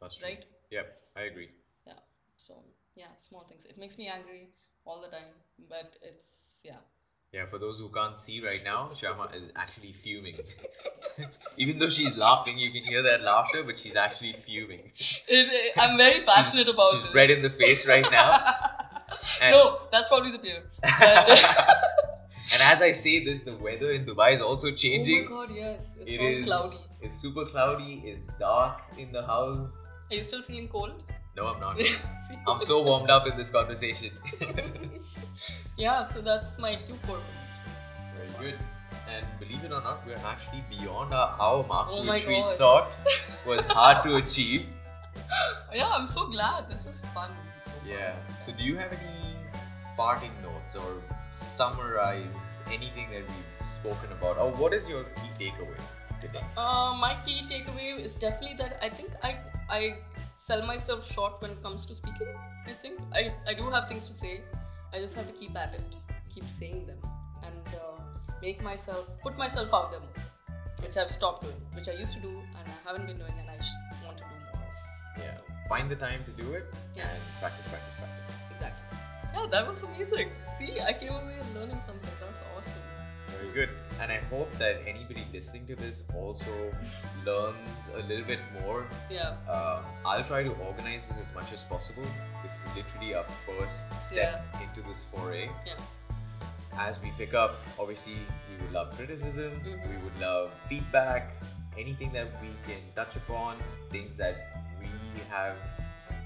[0.00, 0.28] That's true.
[0.28, 0.44] right?
[0.70, 0.86] Yep,
[1.16, 1.50] I agree.
[1.86, 1.98] yeah
[2.36, 2.54] so
[2.94, 4.48] yeah small things it makes me angry
[4.84, 5.30] all the time
[5.68, 6.28] but it's
[6.64, 6.80] yeah
[7.36, 10.36] Yeah, for those who can't see right now, Shyama is actually fuming.
[11.64, 14.92] Even though she's laughing, you can hear that laughter, but she's actually fuming.
[15.38, 18.30] it, i'm very passionate about she's this red in the face right now.
[19.54, 19.60] No
[19.92, 20.62] that's probably the beer
[22.52, 25.26] and as I say this, the weather in Dubai is also changing.
[25.28, 27.92] oh my god yes it's It all is cloudy It's super cloudy.
[28.04, 29.70] It's dark in the house.
[30.10, 31.02] Are you still feeling cold
[31.36, 31.78] No, I'm not.
[32.48, 34.10] I'm so warmed up in this conversation.
[35.76, 37.62] yeah so that's my two core beliefs
[38.16, 38.58] Very good.
[39.12, 42.90] And believe it or not, we're actually beyond our hour mark, Oh which we thought
[43.46, 44.66] was hard to achieve.
[45.74, 47.30] yeah i'm so glad this was fun
[47.64, 47.88] So fun.
[47.92, 48.14] Yeah.
[48.46, 49.36] So, do you have any
[49.96, 50.90] parting notes or
[51.52, 55.80] summarize anything that we've spoken about, or what is your key takeaway
[56.20, 56.44] today?
[56.56, 59.32] Uh, my key takeaway is definitely that I think I
[59.70, 59.98] I
[60.34, 62.28] sell myself short when it comes to speaking.
[62.66, 64.42] I think I, I do have things to say.
[64.92, 65.84] I just have to keep at it,
[66.32, 66.98] keep saying them,
[67.44, 68.00] and uh,
[68.40, 70.08] make myself put myself out there more,
[70.82, 73.48] which I've stopped doing, which I used to do and I haven't been doing, and
[73.50, 74.64] I sh- want to do more.
[75.18, 75.34] Yeah.
[75.36, 76.64] So, Find the time to do it
[76.96, 77.10] Yeah.
[77.12, 78.34] and practice, practice, practice.
[78.54, 78.98] exactly.
[79.34, 80.30] Yeah, that was amazing.
[80.58, 82.10] See, I came away learning something.
[82.24, 82.82] That's awesome.
[83.36, 83.68] Very good.
[84.00, 86.50] And I hope that anybody listening to this also
[87.26, 88.86] learns a little bit more.
[89.10, 89.36] Yeah.
[89.48, 92.04] Uh, I'll try to organize this as much as possible.
[92.42, 95.50] This is literally our first step into this foray.
[95.66, 95.74] Yeah.
[96.78, 98.14] As we pick up, obviously,
[98.48, 99.90] we would love criticism, Mhm.
[99.90, 101.32] we would love feedback,
[101.76, 103.56] anything that we can touch upon,
[103.90, 104.88] things that we
[105.28, 105.56] have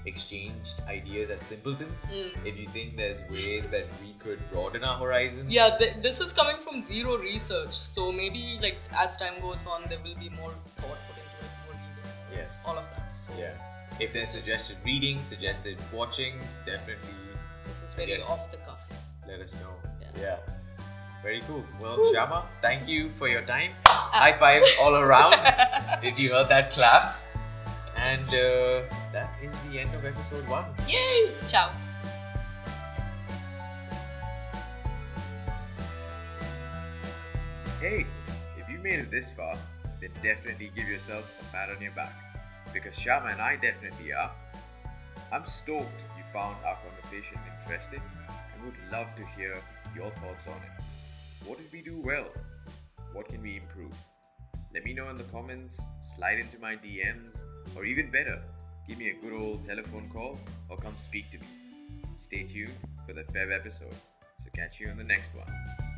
[0.05, 2.05] exchanged ideas as simpletons.
[2.11, 2.45] Mm.
[2.45, 6.33] If you think there's ways that we could broaden our horizons, Yeah, th- this is
[6.33, 10.51] coming from zero research, so maybe like as time goes on, there will be more
[10.77, 12.61] thought put into it, more reading, Yes.
[12.65, 13.13] all of that.
[13.13, 13.53] So Yeah.
[13.99, 17.13] If there's suggested reading, suggested watching, definitely
[17.65, 18.27] this is very Yes.
[18.29, 18.79] off the cuff.
[19.27, 19.73] let us know.
[20.19, 20.37] Yeah.
[21.23, 21.63] Very cool.
[21.79, 22.13] Well, Woo.
[22.13, 23.71] Shyama, thank you for your time.
[23.87, 25.39] High five all around.
[26.03, 27.15] if you heard that clap.
[28.03, 30.65] And uh, that is the end of episode one.
[30.89, 31.31] Yay!
[31.47, 31.71] Ciao.
[37.79, 38.05] Hey,
[38.57, 39.55] if you made it this far,
[40.01, 42.11] then definitely give yourself a pat on your back.
[42.73, 44.31] Because Shyama and I definitely are.
[45.31, 49.55] I'm stoked you found our conversation interesting and would love to hear
[49.95, 51.47] your thoughts on it.
[51.47, 52.27] What did we do well?
[53.13, 53.95] What can we improve?
[54.73, 55.75] Let me know in the comments,
[56.17, 57.31] slide into my DMs,
[57.75, 58.39] or even better,
[58.87, 60.37] give me a good old telephone call
[60.69, 61.47] or come speak to me.
[62.25, 62.73] Stay tuned
[63.05, 63.93] for the Feb episode.
[64.43, 65.92] So catch you on the next one.